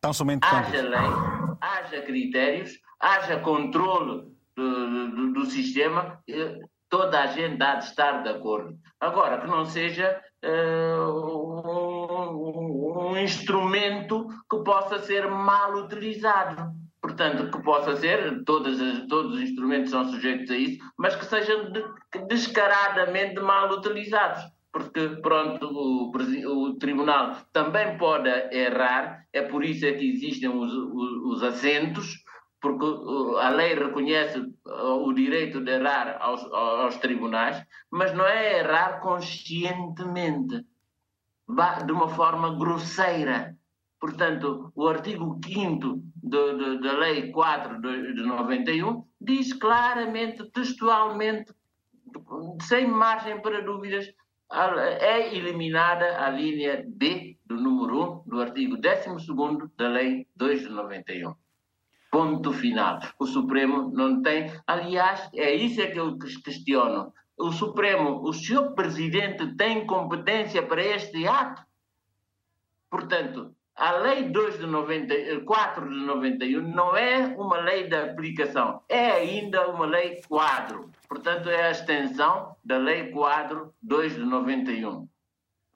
[0.00, 6.22] Tão somente haja lei, haja critérios, haja controle do, do, do sistema,
[6.88, 8.78] toda a gente há de estar de acordo.
[8.98, 11.89] Agora, que não seja uh,
[13.10, 16.72] um, um, instrumento que possa ser mal utilizado.
[17.00, 21.82] Portanto, que possa ser, todos os instrumentos são sujeitos a isso, mas que sejam de,
[22.28, 24.42] descaradamente mal utilizados.
[24.72, 30.72] Porque, pronto, o, o, Tribunal também pode errar, é por isso é que existem os,
[30.72, 32.22] os, os assentos,
[32.60, 32.84] porque
[33.40, 40.64] a lei reconhece o direito de errar aos, aos tribunais, mas não é errar conscientemente,
[41.84, 43.56] de uma forma grosseira.
[44.00, 51.52] Portanto, o artigo 5 da Lei 4 de 91 diz claramente, textualmente,
[52.62, 54.06] sem margem para dúvidas,
[54.50, 60.68] é eliminada a linha B do número 1 do artigo 12 da Lei 2 de
[60.70, 61.34] 91.
[62.10, 62.98] Ponto final.
[63.20, 64.50] O Supremo não tem.
[64.66, 67.12] Aliás, é isso é que eu questiono.
[67.40, 71.62] O Supremo, o senhor presidente tem competência para este ato?
[72.90, 78.82] Portanto, a Lei 2 de 90, 4 de 91 não é uma lei de aplicação,
[78.88, 80.90] é ainda uma lei quadro.
[81.08, 85.08] Portanto, é a extensão da Lei Quadro 2 de 91.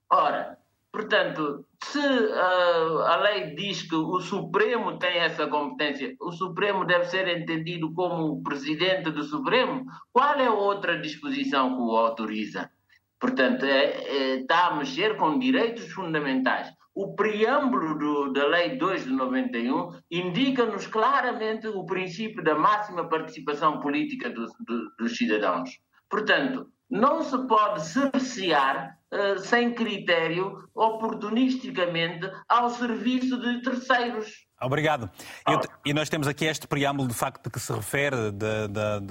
[0.09, 0.59] Ora,
[0.95, 7.03] Portanto, se uh, a lei diz que o Supremo tem essa competência, o Supremo deve
[7.03, 12.71] ser entendido como o presidente do Supremo, qual é outra disposição que o autoriza?
[13.19, 16.71] Portanto, é, é, está a mexer com direitos fundamentais.
[16.93, 23.81] O preâmbulo do, da Lei 2 de 91 indica-nos claramente o princípio da máxima participação
[23.81, 25.71] política do, do, dos cidadãos.
[26.09, 34.44] Portanto, não se pode cercear uh, sem critério, oportunisticamente, ao serviço de terceiros.
[34.61, 35.09] Obrigado.
[35.45, 39.01] Eu, e nós temos aqui este preâmbulo de facto que se refere da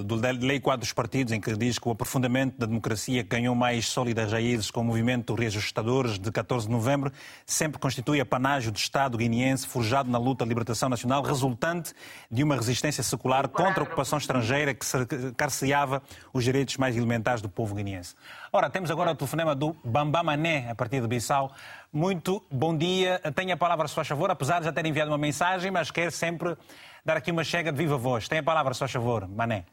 [0.40, 4.32] Lei 4 dos Partidos, em que diz que o aprofundamento da democracia ganhou mais sólidas
[4.32, 7.12] raízes com o movimento Reajustadores de 14 de novembro,
[7.44, 11.92] sempre constitui apanágio do Estado guineense forjado na luta de libertação nacional, resultante
[12.30, 14.86] de uma resistência secular contra a ocupação estrangeira que
[15.36, 16.02] carceava
[16.32, 18.14] os direitos mais elementares do povo guineense.
[18.56, 21.52] Ora, temos agora o telefonema do Bambamané, a partir de Bissau.
[21.92, 23.18] Muito bom dia.
[23.34, 26.12] Tenha a palavra, se faz favor, apesar de já ter enviado uma mensagem, mas quer
[26.12, 26.56] sempre
[27.04, 28.28] dar aqui uma chega de viva voz.
[28.28, 29.64] Tenha a palavra, se faz favor, Mané.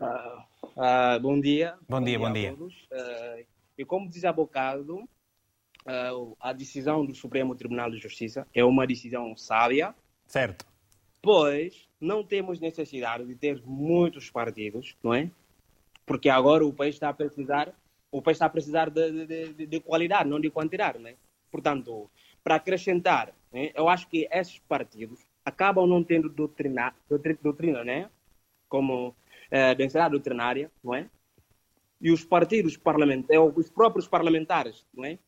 [0.00, 1.74] Uh, uh, bom dia.
[1.86, 2.56] Bom, dia, bom dia.
[2.56, 2.78] Bom dia.
[2.90, 3.46] Uh,
[3.76, 5.06] e como diz há bocado,
[6.40, 9.94] a decisão do Supremo Tribunal de Justiça é uma decisão sábia.
[10.26, 10.64] Certo.
[11.20, 15.28] Pois não temos necessidade de ter muitos partidos, não é?
[16.06, 17.70] Porque agora o país está a precisar,
[18.16, 21.16] o país está a precisar de, de, de, de qualidade, não de quantidade, não é?
[21.50, 22.08] Portanto,
[22.44, 26.94] para acrescentar, né, eu acho que esses partidos acabam não tendo doutrina,
[27.42, 28.08] doutrina né?
[28.68, 29.14] como
[29.50, 31.10] é, densidade doutrinária, não é?
[32.00, 35.18] E os partidos parlamentares, é, os próprios parlamentares, não é?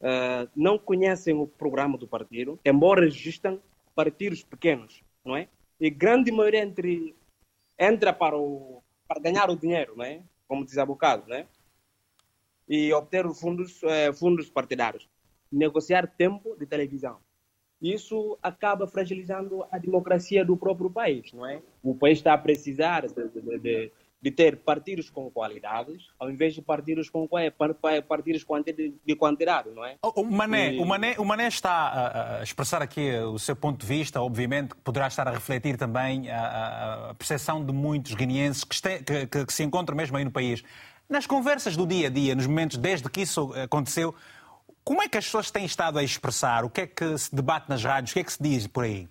[0.00, 3.58] Uh, não conhecem o programa do partido, embora existam
[3.96, 5.48] partidos pequenos, não é?
[5.80, 7.16] E grande maioria entre
[7.76, 10.20] entra para o para ganhar o dinheiro, não é?
[10.46, 11.46] Como diz há bocado, né?
[12.68, 15.08] E obter os fundos eh, fundos partidários
[15.50, 17.16] negociar tempo de televisão.
[17.80, 21.62] Isso acaba fragilizando a democracia do próprio país, não é?
[21.82, 26.54] O país está a precisar de, de, de, de ter partidos com qualidades, ao invés
[26.54, 27.28] de partidos com
[28.08, 28.44] partidos
[29.06, 29.96] de quantidade, não é?
[30.02, 30.80] O Mané, e...
[30.80, 34.80] o Mané, o Mané está a expressar aqui o seu ponto de vista, obviamente que
[34.80, 39.46] poderá estar a refletir também a, a percepção de muitos guineenses que, este, que, que,
[39.46, 40.64] que se encontram mesmo aí no país.
[41.08, 44.14] Nas conversas do dia a dia, nos momentos desde que isso aconteceu,
[44.84, 46.66] como é que as pessoas têm estado a expressar?
[46.66, 48.10] O que é que se debate nas rádios?
[48.10, 49.08] O que é que se diz por aí?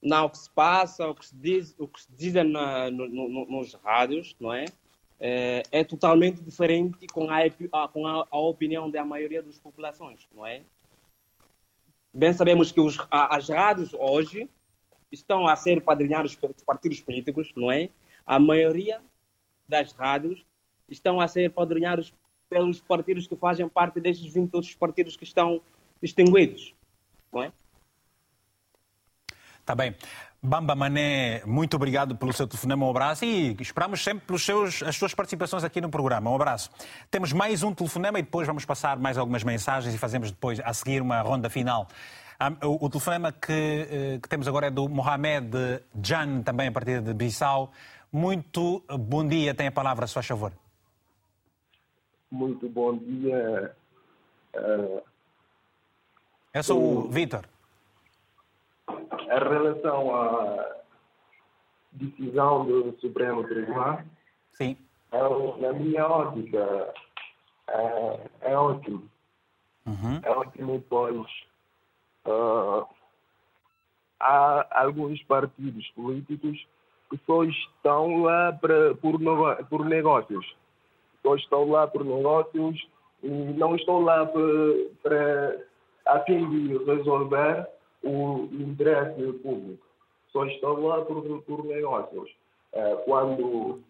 [0.00, 3.08] Não, o que se passa, o que se diz, o que se diz na, no,
[3.08, 4.66] no, nos rádios, não é?
[5.18, 5.62] é?
[5.72, 10.62] É, totalmente diferente com, a, com a, a, opinião da maioria das populações, não é?
[12.14, 14.48] Bem sabemos que os, as rádios hoje
[15.10, 17.90] estão a ser padrinhados pelos partidos políticos, não é?
[18.24, 19.00] A maioria
[19.68, 20.44] das rádios
[20.88, 22.12] estão a ser padrinhados
[22.48, 25.60] pelos partidos que fazem parte destes 20 outros partidos que estão
[26.02, 26.74] extinguidos.
[27.32, 27.52] Não é?
[29.60, 29.94] Está bem.
[30.40, 34.94] Bamba Mané, muito obrigado pelo seu telefonema, um abraço e esperamos sempre pelos seus, as
[34.94, 36.30] suas participações aqui no programa.
[36.30, 36.70] Um abraço.
[37.10, 40.72] Temos mais um telefonema e depois vamos passar mais algumas mensagens e fazemos depois, a
[40.72, 41.88] seguir, uma ronda final.
[42.38, 46.72] Ah, o, o telefonema que, eh, que, temos agora é do Mohamed Jan, também a
[46.72, 47.72] partir de Bissau.
[48.12, 50.52] Muito bom dia, tem a palavra, se faz favor.
[52.30, 53.76] Muito bom dia.
[54.54, 55.02] Uh,
[56.54, 57.46] Eu sou o Vitor.
[58.88, 60.76] Em relação à
[61.92, 64.02] decisão do Supremo Tribunal,
[64.52, 64.76] Sim.
[65.12, 66.94] É, na minha ótica,
[67.68, 69.08] é, é ótimo.
[69.86, 70.20] Uhum.
[70.22, 71.26] É ótimo, pois
[72.26, 72.86] uh,
[74.18, 76.66] há alguns partidos políticos
[77.10, 79.18] que só estão lá pra, por,
[79.68, 80.56] por negócios
[81.26, 82.86] só estou lá por negócios
[83.20, 84.24] e não estou lá
[85.02, 85.60] para,
[86.06, 87.66] a fim de resolver
[88.04, 89.84] o interesse público.
[90.30, 92.30] Só estou lá por, por negócios.
[92.72, 93.80] É, quando,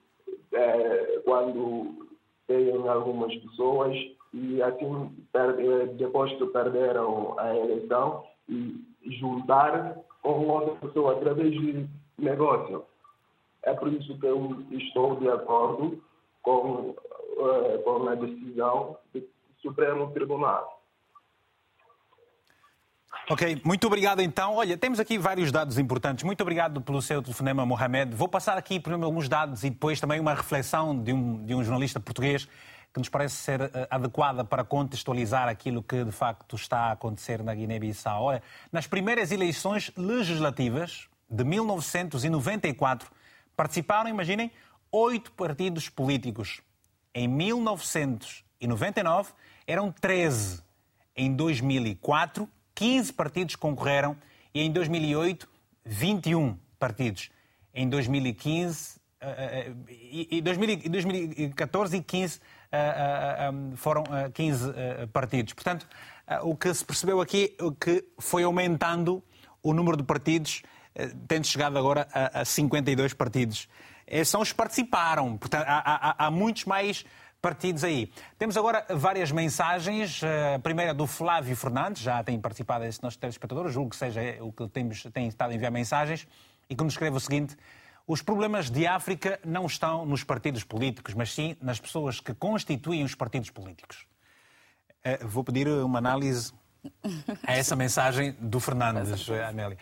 [0.50, 2.08] é, quando
[2.46, 3.94] tem algumas pessoas
[4.32, 5.10] e assim
[5.98, 8.82] depois que perderam a eleição e
[9.20, 11.86] juntar com outra pessoa através de
[12.18, 12.84] negócio.
[13.66, 16.02] É por isso que eu estou de acordo
[16.40, 16.94] com
[17.36, 19.28] uh, com a decisão do
[19.60, 20.82] Supremo Tribunal.
[23.28, 24.54] Ok, muito obrigado então.
[24.54, 26.22] Olha, temos aqui vários dados importantes.
[26.22, 28.14] Muito obrigado pelo seu telefonema, Mohamed.
[28.14, 31.64] Vou passar aqui por alguns dados e depois também uma reflexão de um, de um
[31.64, 32.48] jornalista português
[32.94, 37.42] que nos parece ser uh, adequada para contextualizar aquilo que de facto está a acontecer
[37.42, 38.22] na Guiné-Bissau.
[38.22, 43.10] Olha, nas primeiras eleições legislativas de 1994
[43.56, 44.52] participaram, imaginem,
[44.92, 46.60] oito partidos políticos.
[47.14, 49.32] Em 1999
[49.66, 50.62] eram 13.
[51.16, 54.16] Em 2004, 15 partidos concorreram
[54.54, 55.48] e em 2008,
[55.84, 57.30] 21 partidos.
[57.74, 62.40] Em 2015, uh, uh, e 2014 e 15 uh,
[63.76, 64.72] foram 15
[65.12, 65.54] partidos.
[65.54, 65.86] Portanto,
[66.42, 69.22] o que se percebeu aqui é que foi aumentando
[69.62, 70.62] o número de partidos,
[71.28, 73.68] tendo chegado agora a, a 52 partidos.
[74.24, 75.36] são os que participaram.
[75.36, 77.04] Portanto, há, há, há muitos mais
[77.40, 78.10] partidos aí.
[78.38, 80.20] Temos agora várias mensagens.
[80.54, 84.52] A primeira do Flávio Fernandes, já tem participado esse nosso telespectador, julgo que seja o
[84.52, 86.26] que temos, tem estado a enviar mensagens,
[86.68, 87.56] e que nos escreve o seguinte.
[88.06, 93.02] Os problemas de África não estão nos partidos políticos, mas sim nas pessoas que constituem
[93.02, 94.06] os partidos políticos.
[95.22, 96.52] Vou pedir uma análise
[97.46, 99.78] a essa mensagem do Fernandes, Amélia.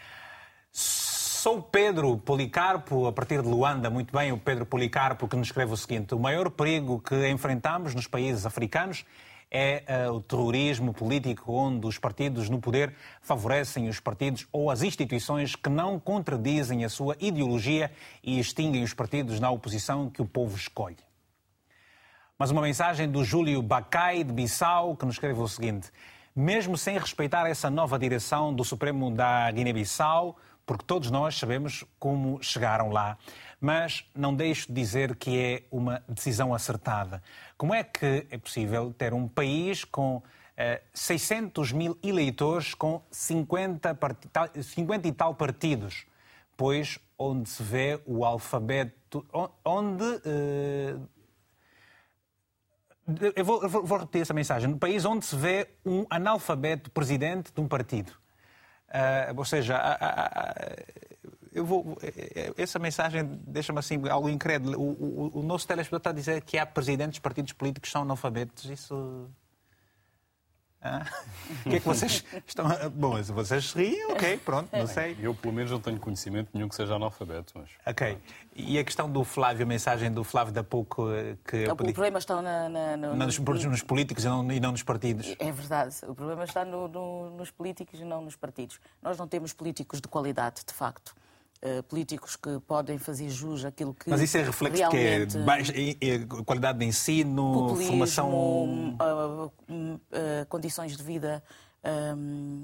[0.77, 5.73] Sou Pedro Policarpo, a partir de Luanda, muito bem, o Pedro Policarpo que nos escreve
[5.73, 9.05] o seguinte: o maior perigo que enfrentamos nos países africanos
[9.49, 12.93] é uh, o terrorismo político, onde os partidos no poder
[13.23, 18.93] favorecem os partidos ou as instituições que não contradizem a sua ideologia e extinguem os
[18.93, 20.99] partidos na oposição que o povo escolhe.
[22.37, 25.93] Mas uma mensagem do Júlio Bacai, de Bissau, que nos escreve o seguinte:
[26.35, 32.43] mesmo sem respeitar essa nova direção do Supremo da Guiné-Bissau, porque todos nós sabemos como
[32.43, 33.19] chegaram lá.
[33.61, 37.23] Mas não deixo de dizer que é uma decisão acertada.
[37.57, 40.23] Como é que é possível ter um país com
[40.57, 43.97] eh, 600 mil eleitores com 50,
[44.63, 46.05] 50 e tal partidos?
[46.57, 49.27] Pois onde se vê o alfabeto.
[49.65, 50.05] onde.
[50.25, 50.97] Eh,
[53.37, 54.69] eu vou, vou, repetir essa mensagem.
[54.69, 58.24] No país onde se vê um analfabeto presidente de um partido.
[58.95, 59.77] Uh, ou seja,
[61.53, 61.99] eu vou,
[62.57, 64.79] essa mensagem deixa-me assim algo incrédulo.
[64.79, 67.93] O, o, o nosso telespectador está a dizer que há presidentes de partidos políticos que
[67.93, 68.65] são analfabetos.
[68.67, 69.29] Isso
[70.85, 71.05] ah?
[71.67, 72.67] O que é que vocês estão.
[72.91, 75.17] Bom, se vocês riem, ok, pronto, não sei.
[75.21, 77.53] Eu, pelo menos, não tenho conhecimento nenhum que seja analfabeto.
[77.55, 77.71] Mas...
[77.87, 78.19] Ok.
[78.57, 81.11] E a questão do Flávio, a mensagem do Flávio da pouco.
[81.11, 84.73] Eh, que o problema está na, na, no, nos, nos, políticos e não, e não,
[84.73, 85.35] nos partidos.
[85.39, 85.97] É verdade.
[86.07, 86.89] O problema está no,
[87.31, 88.81] nos políticos e não nos partidos.
[89.03, 91.15] Nós não temos políticos de qualidade, de facto.
[91.65, 94.11] Uh, políticos que podem fazer jus àquilo que.
[94.11, 95.33] Mas isso é reflexo realmente...
[95.33, 95.73] que é baixa,
[96.45, 98.97] qualidade de ensino, Populismo, formação.
[99.01, 100.01] Uh, uh,
[100.51, 101.43] condições de vida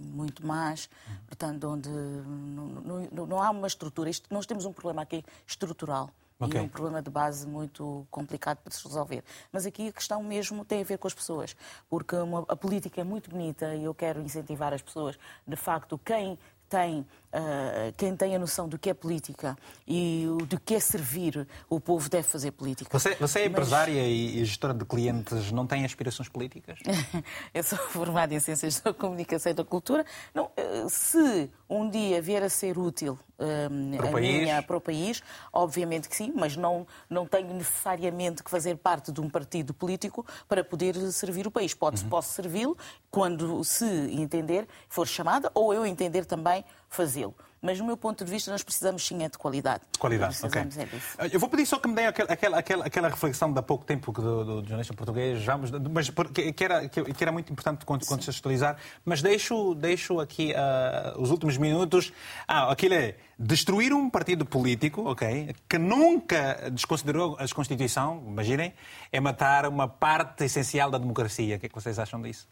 [0.02, 0.88] muito más,
[1.26, 4.10] portanto, onde não, não, não, há uma estrutura.
[4.10, 6.10] Isto, nós temos um problema aqui estrutural.
[6.38, 6.58] Okay.
[6.58, 9.22] E um problema de base muito complicado para se resolver.
[9.52, 11.54] Mas aqui a questão mesmo tem a ver com as pessoas,
[11.88, 15.18] porque uma, a política é muito bonita e eu quero incentivar as pessoas.
[15.46, 16.38] De facto, quem
[16.70, 21.46] tem, uh, quem tem a noção do que é política e do que é servir,
[21.68, 22.90] o povo deve fazer política.
[22.98, 23.52] Você, você é Mas...
[23.52, 26.78] empresária e gestora de clientes, não tem aspirações políticas?
[27.54, 30.04] Eu sou formada em Ciências da Comunicação e da Cultura.
[30.34, 34.42] Não, eh, se um dia vier a ser útil um, para, o país.
[34.42, 39.10] Minha, para o país, obviamente que sim, mas não, não tenho necessariamente que fazer parte
[39.10, 41.72] de um partido político para poder servir o país.
[41.72, 42.10] Pode, uhum.
[42.10, 42.76] Posso servi-lo
[43.10, 47.34] quando se entender, for chamada, ou eu entender também fazê-lo.
[47.62, 49.82] Mas, do meu ponto de vista, nós precisamos sim é de qualidade.
[49.98, 50.62] Qualidade, ok.
[50.62, 53.84] É eu vou pedir só que me deem aquela, aquela, aquela reflexão de há pouco
[53.84, 58.78] tempo do, do jornalista português, vamos, mas que, que, era, que, era muito importante contextualizar,
[59.04, 62.12] mas deixo, deixo aqui uh, os últimos minutos.
[62.48, 68.72] Ah, aquilo é destruir um partido político, ok, que nunca desconsiderou a Constituição, imaginem,
[69.12, 71.56] é matar uma parte essencial da democracia.
[71.56, 72.48] O que é que vocês acham disso?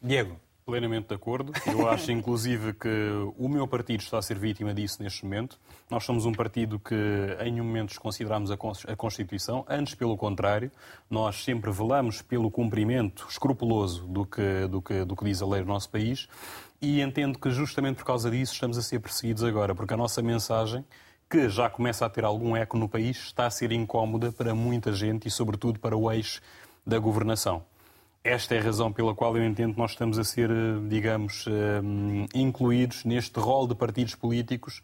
[0.00, 0.38] Diego.
[0.68, 1.50] Plenamente de acordo.
[1.66, 2.88] Eu acho, inclusive, que
[3.38, 5.58] o meu partido está a ser vítima disso neste momento.
[5.88, 6.94] Nós somos um partido que,
[7.40, 9.64] em nenhum momento, desconsideramos a Constituição.
[9.66, 10.70] Antes, pelo contrário,
[11.08, 15.62] nós sempre velamos pelo cumprimento escrupuloso do que, do que, do que diz a lei
[15.62, 16.28] do nosso país.
[16.82, 20.20] E entendo que, justamente por causa disso, estamos a ser perseguidos agora, porque a nossa
[20.20, 20.84] mensagem
[21.30, 24.92] que já começa a ter algum eco no país, está a ser incómoda para muita
[24.92, 26.42] gente e, sobretudo, para o eixo
[26.86, 27.64] da governação.
[28.28, 30.50] Esta é a razão pela qual eu entendo que nós estamos a ser,
[30.86, 31.80] digamos, eh,
[32.34, 34.82] incluídos neste rol de partidos políticos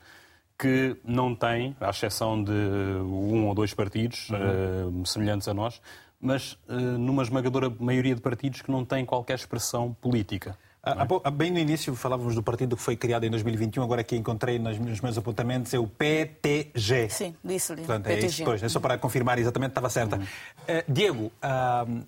[0.59, 5.03] que não têm, à exceção de um ou dois partidos uhum.
[5.03, 5.83] uh, semelhantes a nós,
[6.21, 10.57] mas numa esmagadora maioria de partidos que não têm qualquer expressão política.
[10.85, 11.31] É?
[11.31, 15.01] Bem no início falávamos do partido que foi criado em 2021, agora aqui encontrei nos
[15.01, 17.09] meus apontamentos, é o PTG.
[17.09, 17.79] Sim, disse-lhe.
[17.79, 20.17] Portanto, é isso, pois, é só para confirmar exatamente, estava certa.
[20.17, 20.23] Uhum.
[20.23, 22.05] Uh, Diego, uh,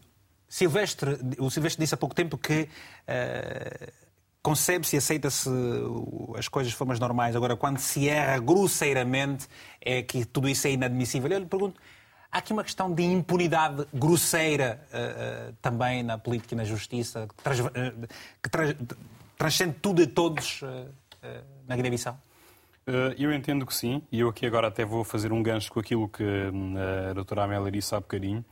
[0.49, 3.93] Silvestre, o Silvestre disse há pouco tempo que uh,
[4.43, 5.51] concebe-se e aceita-se
[6.39, 7.35] as coisas de formas normais.
[7.35, 9.49] Agora, quando se erra grosseiramente,
[9.81, 11.31] é que tudo isso é inadmissível.
[11.31, 11.81] Eu lhe pergunto,
[12.31, 17.27] há aqui uma questão de impunidade grosseira uh, uh, também na política e na justiça,
[17.27, 17.61] que, trans,
[18.43, 18.77] que trans,
[19.37, 20.61] transcende tudo e todos
[21.67, 22.17] na Guiné-Bissau?
[23.19, 26.09] Eu entendo que sim, e eu aqui agora até vou fazer um gancho com aquilo
[26.09, 26.75] que hum,
[27.11, 28.45] a doutora Amélia disse há bocadinho.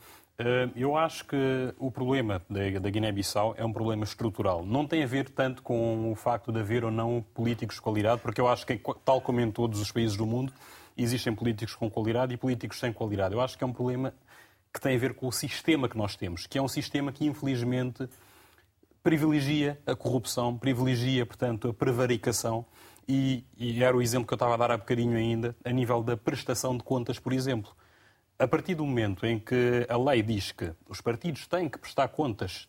[0.75, 1.37] Eu acho que
[1.79, 4.67] o problema da Guiné-Bissau é um problema estrutural.
[4.67, 8.21] Não tem a ver tanto com o facto de haver ou não políticos de qualidade,
[8.21, 10.53] porque eu acho que, tal como em todos os países do mundo,
[10.97, 13.33] existem políticos com qualidade e políticos sem qualidade.
[13.33, 14.13] Eu acho que é um problema
[14.73, 17.25] que tem a ver com o sistema que nós temos, que é um sistema que,
[17.25, 18.09] infelizmente,
[19.05, 22.67] privilegia a corrupção, privilegia, portanto, a prevaricação.
[23.07, 26.03] E, e era o exemplo que eu estava a dar há bocadinho ainda, a nível
[26.03, 27.71] da prestação de contas, por exemplo.
[28.37, 32.09] A partir do momento em que a lei diz que os partidos têm que prestar
[32.09, 32.67] contas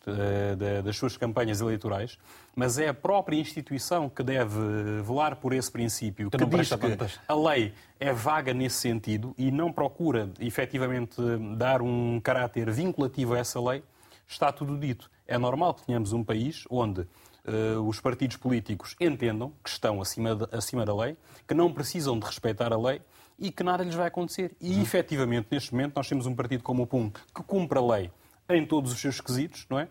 [0.56, 2.18] de, das suas campanhas eleitorais,
[2.54, 4.60] mas é a própria instituição que deve
[5.02, 7.18] velar por esse princípio, que, que diz que contas.
[7.26, 11.20] a lei é vaga nesse sentido e não procura efetivamente
[11.56, 13.82] dar um caráter vinculativo a essa lei,
[14.26, 15.10] está tudo dito.
[15.26, 20.36] É normal que tenhamos um país onde uh, os partidos políticos entendam que estão acima,
[20.36, 21.16] de, acima da lei,
[21.46, 23.00] que não precisam de respeitar a lei
[23.38, 24.56] e que nada lhes vai acontecer.
[24.60, 24.82] E, uhum.
[24.82, 28.10] efetivamente, neste momento, nós temos um partido como o PUM que cumpre a lei
[28.48, 29.88] em todos os seus quesitos, não é?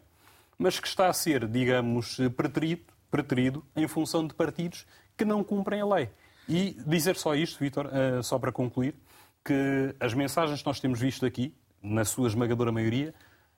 [0.58, 4.86] Mas que está a ser, digamos, preterido, preterido em função de partidos
[5.18, 6.10] que não cumprem a lei.
[6.48, 8.96] E dizer só isto, Vítor, uh, só para concluir,
[9.44, 13.14] que as mensagens que nós temos visto aqui, na sua esmagadora maioria,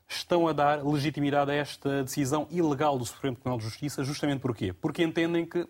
[0.07, 4.73] estão a dar legitimidade a esta decisão ilegal do Supremo Tribunal de Justiça, justamente porquê?
[4.73, 5.67] Porque entendem que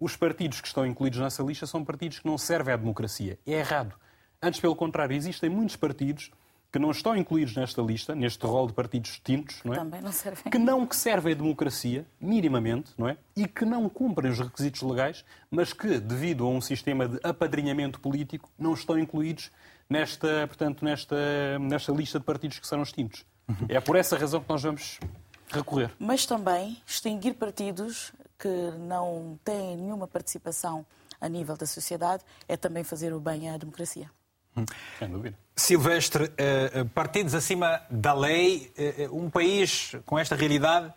[0.00, 3.38] os partidos que estão incluídos nessa lista são partidos que não servem à democracia.
[3.46, 3.94] É errado.
[4.42, 6.30] Antes, pelo contrário, existem muitos partidos
[6.72, 9.76] que não estão incluídos nesta lista, neste rol de partidos distintos, não é?
[9.76, 10.50] Também não servem.
[10.50, 13.16] Que não que servem à democracia, minimamente, não é?
[13.36, 18.00] E que não cumprem os requisitos legais, mas que, devido a um sistema de apadrinhamento
[18.00, 19.50] político, não estão incluídos
[19.88, 23.24] nesta, portanto, nesta, nesta lista de partidos que serão extintos.
[23.48, 23.66] Uhum.
[23.68, 25.00] É por essa razão que nós vamos
[25.48, 25.90] recorrer.
[25.98, 28.48] Mas também extinguir partidos que
[28.78, 30.86] não têm nenhuma participação
[31.20, 34.10] a nível da sociedade é também fazer o bem à democracia.
[34.56, 34.64] Hum.
[34.98, 35.38] Sem dúvida.
[35.54, 40.92] Silvestre, eh, eh, partidos acima da lei, eh, um país com esta realidade,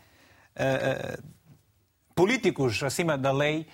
[2.16, 3.68] políticos acima da lei,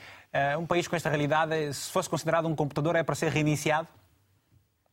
[0.58, 3.88] um país com esta realidade, se fosse considerado um computador, é para ser reiniciado?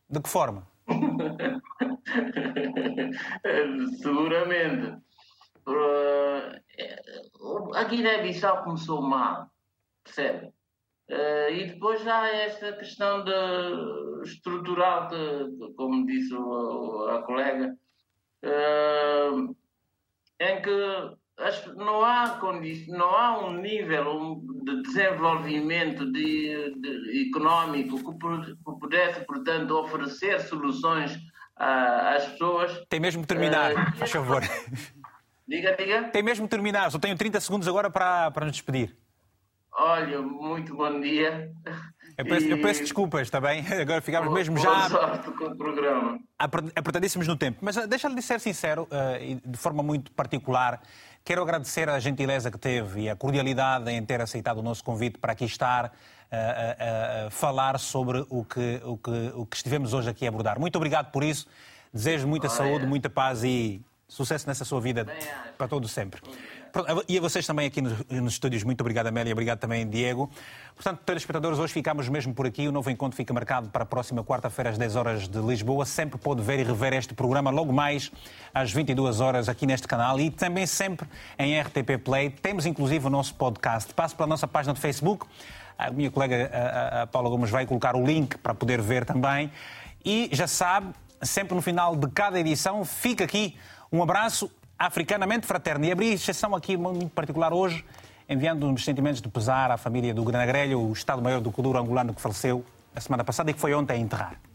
[0.09, 0.67] De que forma?
[4.01, 5.06] Seguramente.
[7.75, 9.47] A Guiné-Bissau começou mal,
[10.03, 10.47] percebe?
[11.09, 13.31] Uh, e depois há esta questão de,
[14.23, 17.73] estrutural, que, como disse o, a colega,
[18.43, 19.55] uh,
[20.39, 22.39] em que não há,
[22.89, 31.17] não há um nível de desenvolvimento de, de económico que, que, pudesse, portanto, oferecer soluções
[31.55, 32.85] às pessoas.
[32.89, 34.41] Tem mesmo que terminar, uh, faz favor.
[35.47, 36.03] Diga, diga.
[36.09, 38.95] Tem mesmo que terminar, só tenho 30 segundos agora para, para nos despedir.
[39.79, 41.51] Olha, muito bom dia.
[42.17, 42.49] Eu peço, e...
[42.49, 43.63] eu peço desculpas, está bem?
[43.79, 44.89] Agora ficámos mesmo boa já.
[44.89, 46.19] sorte com o programa.
[46.39, 47.59] Apertadíssimos no tempo.
[47.61, 50.81] Mas eh, deixa-lhe ser sincero, uh, e de forma muito particular,
[51.23, 55.19] quero agradecer a gentileza que teve e a cordialidade em ter aceitado o nosso convite
[55.19, 55.93] para aqui estar
[56.31, 60.59] a, uh, falar sobre o que, o, que, o que estivemos hoje aqui a abordar.
[60.59, 61.47] Muito obrigado por isso.
[61.93, 65.05] Desejo muita saúde, muita paz e sucesso nessa sua vida
[65.57, 66.21] para todos sempre.
[67.07, 70.29] E a vocês também aqui nos, estúdios, muito obrigado, Amélia, obrigado também, Diego.
[70.75, 72.67] Portanto, telespectadores, hoje ficamos mesmo por aqui.
[72.67, 75.85] O novo encontro fica marcado para a próxima quarta-feira, às 10 horas de Lisboa.
[75.85, 78.11] Sempre pode ver e rever este programa logo mais
[78.53, 81.07] às 22 horas aqui neste canal e também sempre
[81.37, 82.29] em RTP Play.
[82.29, 83.93] Temos inclusive o nosso podcast.
[83.93, 85.25] Passe pela nossa página de Facebook.
[85.77, 89.51] A minha colega a, a Paula Gomes vai colocar o link para poder ver também.
[90.05, 93.57] E já sabe, sempre no final de cada edição, fica aqui
[93.91, 95.85] um abraço africanamente fraterno.
[95.85, 97.83] E abri exceção aqui muito particular hoje,
[98.29, 102.13] enviando os sentimentos de pesar à família do Grande Grelho, o Estado-Maior do Coduro angolano
[102.13, 102.63] que faleceu
[102.95, 104.46] a semana passada e que foi ontem a enterrar.